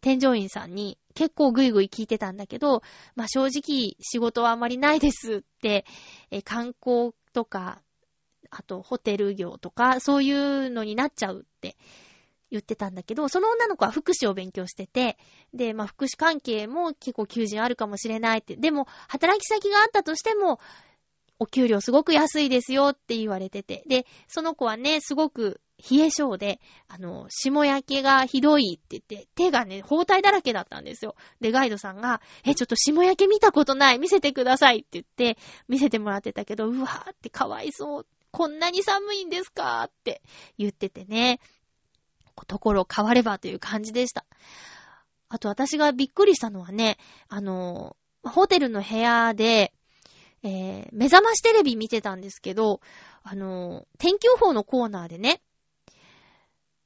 [0.00, 2.82] 添乗員さんに結構ぐいぐい聞いてたんだけど、
[3.16, 5.84] まあ、正直仕事はあまりないですって、
[6.30, 7.82] えー、観光とか、
[8.50, 11.76] あとホテル業とか、そういうのになっちゃうって
[12.50, 15.16] 言ってたんだけど、その女の子は福祉を勉強してて、
[15.54, 18.56] で、まあ、福祉関係も結構求人あるかもしれないって。
[18.56, 20.60] でも、働き先があったとしても、
[21.38, 23.82] お給料すごく安いですよって言われてて。
[23.86, 31.16] で、その子はね、すごく冷え性で、あの、霜焼けがひどいって言って、手がね、包帯だらけだったんですよ。
[31.40, 38.06] で、ガイドさんが、え、ちょっと霜焼け見たことない、見せてくださいって言って、見せてもらってたけど、うわーってかわいそう。
[38.32, 40.22] こんなに寒いんですかって
[40.58, 41.40] 言っててね。
[42.46, 44.24] ところ変わればという感じでした。
[45.28, 49.72] あと私がびっくりしたのはね、あの、ホテルの部屋で、
[50.42, 52.80] えー、目覚ましテレビ見てたんですけど、
[53.22, 55.40] あの、天気予報のコーナーでね、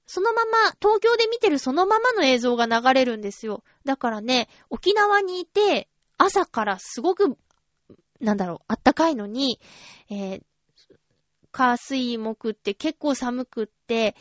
[0.06, 3.64] そのまま、東京で見てるそのままの映像が流れるんですよ。
[3.84, 5.88] だからね、沖縄にいて、
[6.18, 7.38] 朝からすごく、
[8.20, 9.60] なんだろう、あったかいのに、
[10.10, 10.42] えー、
[11.52, 14.14] 火水木って結構寒くって、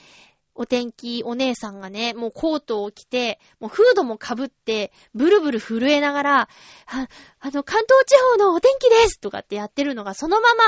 [0.55, 7.07] お天気お姉さんがね、もうコートを着て、もうフードも被って、ブルブル震えながら、あ
[7.39, 10.63] あの、関東地方のお天気ですとかってやってるのが、そのまま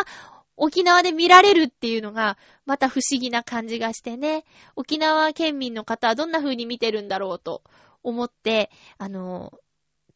[0.57, 7.61] 沖縄で見られるっていうのが、また不思議な感じがしてね、沖縄県民の方はどんな風に見てるんだろうと
[8.03, 9.53] 思って、あの、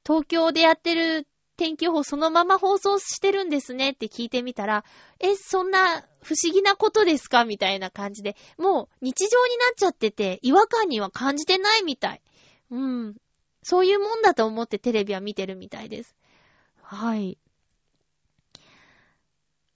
[0.06, 1.28] 東京でやってる
[1.60, 4.86] 天気予報そのまま放送してるんですねって聞いてみたら、
[5.20, 12.22] え、そんな不思議なことですかみたいな感じで、もう日常になっちゃってて、違和感には感じてないみたい。
[12.72, 13.16] うん。
[13.62, 16.16] そういうもんだと思ってテレビは見てるみたいです。
[16.82, 17.38] はい。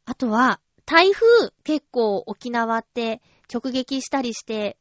[0.06, 3.22] あとは、台風結構沖縄って
[3.54, 4.78] 直撃したりして、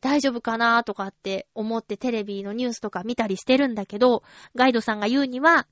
[0.00, 4.22] 大丈夫かなとかって思ってテレビのニュースとか見たりしてるんだけど、
[4.54, 5.66] ガイドさんが言うには、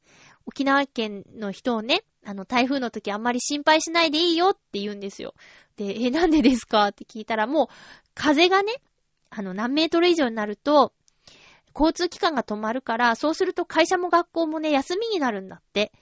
[0.46, 5.34] 沖縄県の人をね、あの、台風の時あんまり心配しないでいいよって言うんですよ。
[5.76, 6.88] で、え、なんでですか？
[6.88, 7.66] って聞いたらもう、
[8.14, 8.72] 風がね、
[9.30, 10.92] あの、何メートル以上になると、
[11.74, 15.92] 交通機関が止まるから、そうすると会社も学校もね、休みになるんだって。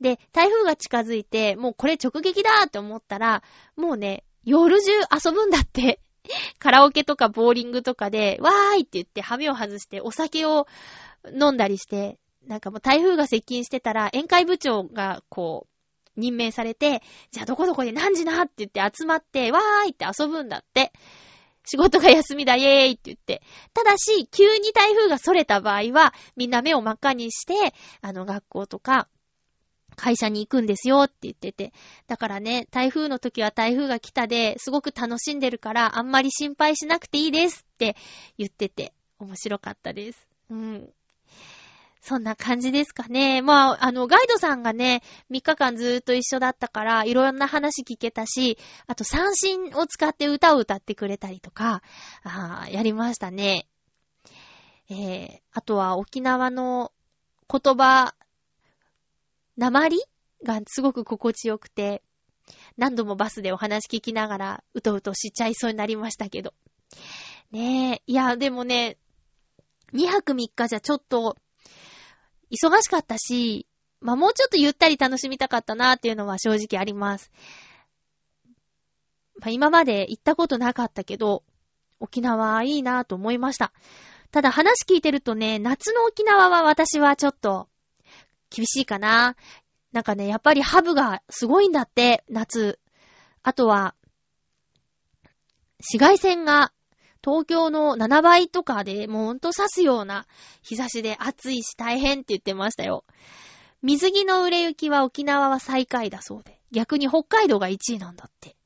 [0.00, 3.42] で、台風が近づいて、もうこれ直撃だって思ったら、
[3.76, 4.90] もうね、夜中
[5.24, 6.00] 遊ぶんだって。
[6.58, 10.66] カラオケとかボーリングとかで、わーいって言ってハメを外してお酒を
[11.32, 20.92] 飲んだりして、なんかもう台風が接近してたら、宴会部長がこう、任命されて、じゃあどこどこで何時なって言って集まって、わーいって遊ぶんだって。
[21.64, 23.42] 仕事が休みだ、イェーイって言って。
[23.74, 29.08] ただし、急に台風が逸れた場合は、みんな目を真っ赤にして、あの、学校とか、
[29.96, 31.72] 会社に行くんですよって言ってて。
[32.06, 37.96] だからね、台風の時は台風が来たで、すごく楽しんでるから、あんまり心配しなくていいですって
[38.38, 40.26] 言ってて、面白かったです。
[40.48, 40.90] うん。
[42.00, 43.42] そんな感じですかね。
[43.42, 51.82] まあ、あの、ガイドさんがね、3日間ずーっと一緒だったから、いろんな話聞けたし、あと三振を使って歌を歌ってくれたりとか、
[52.22, 53.66] あやりましたね。
[54.88, 56.90] えー、あとは沖縄の
[57.48, 58.14] 言葉、
[59.56, 59.98] 鉛
[60.42, 62.02] がすごく心地よくて、
[62.76, 66.54] 何度もバスでお話聞きながら、うとうとしちゃいそうになりましたけど。
[67.50, 68.96] ねえ、いや、でもね、
[69.92, 71.36] 2泊3日じゃちょっと、
[72.50, 73.66] 忙しかったし、
[74.00, 77.30] まあ、もうちょっとゆったり楽しみたかったなっていうのは正直あります。
[79.40, 81.42] まあ、今まで行ったことなかったけど、
[81.98, 83.72] 沖縄いいなと思いました。
[84.30, 87.68] ただ話聞いてるとね、夏の沖縄は私はちょっと、
[88.48, 89.36] 厳しいかな。
[89.92, 92.78] なんかね、やっぱりハブがすごいんだって、夏。
[93.42, 93.94] あとは、
[95.78, 96.72] 紫外線が
[97.22, 100.26] 東京の7倍とかでもうほんと刺すような
[100.62, 103.04] 日差しで暑いし大変って言ってましたよ。
[103.82, 108.56] 水着の売れ行きは沖縄は最下位だそうで、逆に北海道が1位なんだって。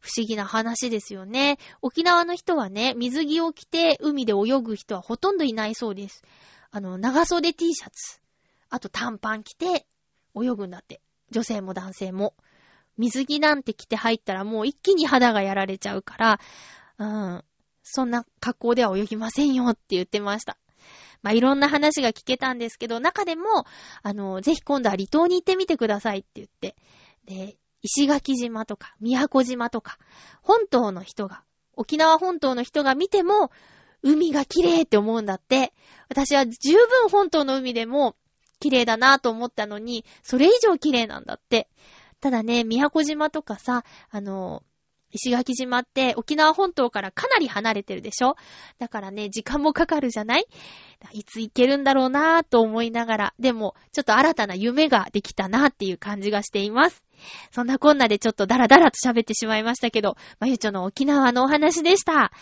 [0.00, 1.58] 不思議な話ですよね。
[1.82, 6.22] 沖縄の人はね、水着を着て海で泳ぐ人はほとんどいないそうです。
[6.70, 8.20] あの、長袖 T シャツ、
[8.70, 9.86] あと短パン着て
[10.36, 11.00] 泳ぐんだって。
[11.30, 12.34] 女性も男性も。
[12.96, 16.40] 水着なんて着て入ったらもう一気に肌がやられちゃうから、
[16.98, 17.44] うん、
[17.92, 20.58] そんな格好では泳ぎませんよって言ってました。
[21.22, 23.64] まあ、いろんな話が聞けたんですけど、中でも、
[24.02, 26.76] あの、ぜひ今度は離島に行ってみてくださいって言って、
[27.24, 29.98] で、石垣島とか、宮古島とか、
[30.42, 31.42] 本島の人が、
[31.74, 33.50] 沖縄本島の人が見ても、
[34.02, 35.72] 海が綺麗って思うんだって。
[36.08, 38.14] 私は十分本島の海でも
[38.60, 41.68] 綺麗だなと思ったのに、それ以上綺麗なんだって。
[42.20, 44.62] ただね、宮古島とかさ、あの、
[45.10, 48.36] 石垣島って沖縄本島からかなり離れてるでしょ？
[48.78, 50.46] だからね、時間もかかるじゃない？
[51.12, 57.02] いつ行けるんだろうなぁと思いながら、でも、ちょっと新たな夢ができたなっていう感じがしています。
[57.50, 62.32] そんなこんなでちょっとダラダラと喋ってしまいましたけど、まゆちょの沖縄のお話でした。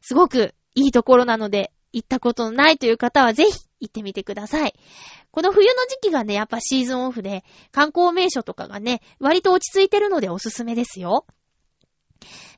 [0.00, 4.74] すごくいいところなので、行ったことのないという方はぜひ行ってみてください。
[5.30, 11.26] この冬の時期がね、やっぱシーズンオフで、観光名所とかがね、割と落ち着いてるのでおすすめですよ。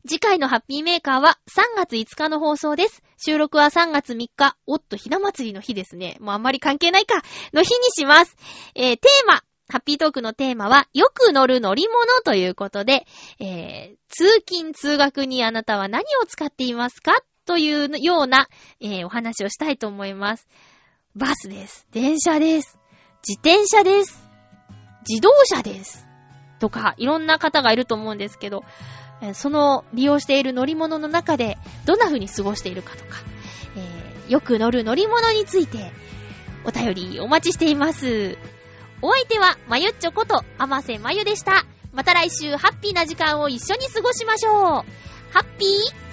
[0.07, 3.03] 次回のハッピーメーカーは3月5日の放送です。
[3.19, 4.57] 収録は3月3日。
[4.67, 6.17] おっと、ひな祭りの日ですね。
[6.21, 7.23] もうあんまり関係ないか。
[7.53, 8.37] の日にします。
[8.75, 9.43] えー、テーマ。
[9.69, 13.05] ハッピートークのテーマは、よく乗る乗り物ということで、
[13.41, 17.13] えー、通勤通学にあなたは何を使っていますか？
[17.47, 18.49] というような、
[18.81, 20.47] えー、お話をしたいと思います。
[21.17, 21.87] バスです。
[21.93, 22.79] 電車です。
[23.27, 24.23] 自転車です。
[25.09, 26.07] 自動車です。
[26.59, 28.65] とか、いろんな方がいると思うんですけど、
[29.35, 33.19] その利用している乗り物の中でどんな風に過ごしているかとか、
[33.77, 35.91] えー、よく乗る乗り物について
[36.65, 38.37] お便りお待ちしています。
[39.03, 41.67] お相手は、まゆっちょこと、あませまゆでした。
[41.93, 44.55] また来週、ハッピーな時間を一緒に過ごしましょう。
[44.55, 44.85] ハ
[45.41, 46.06] ッピー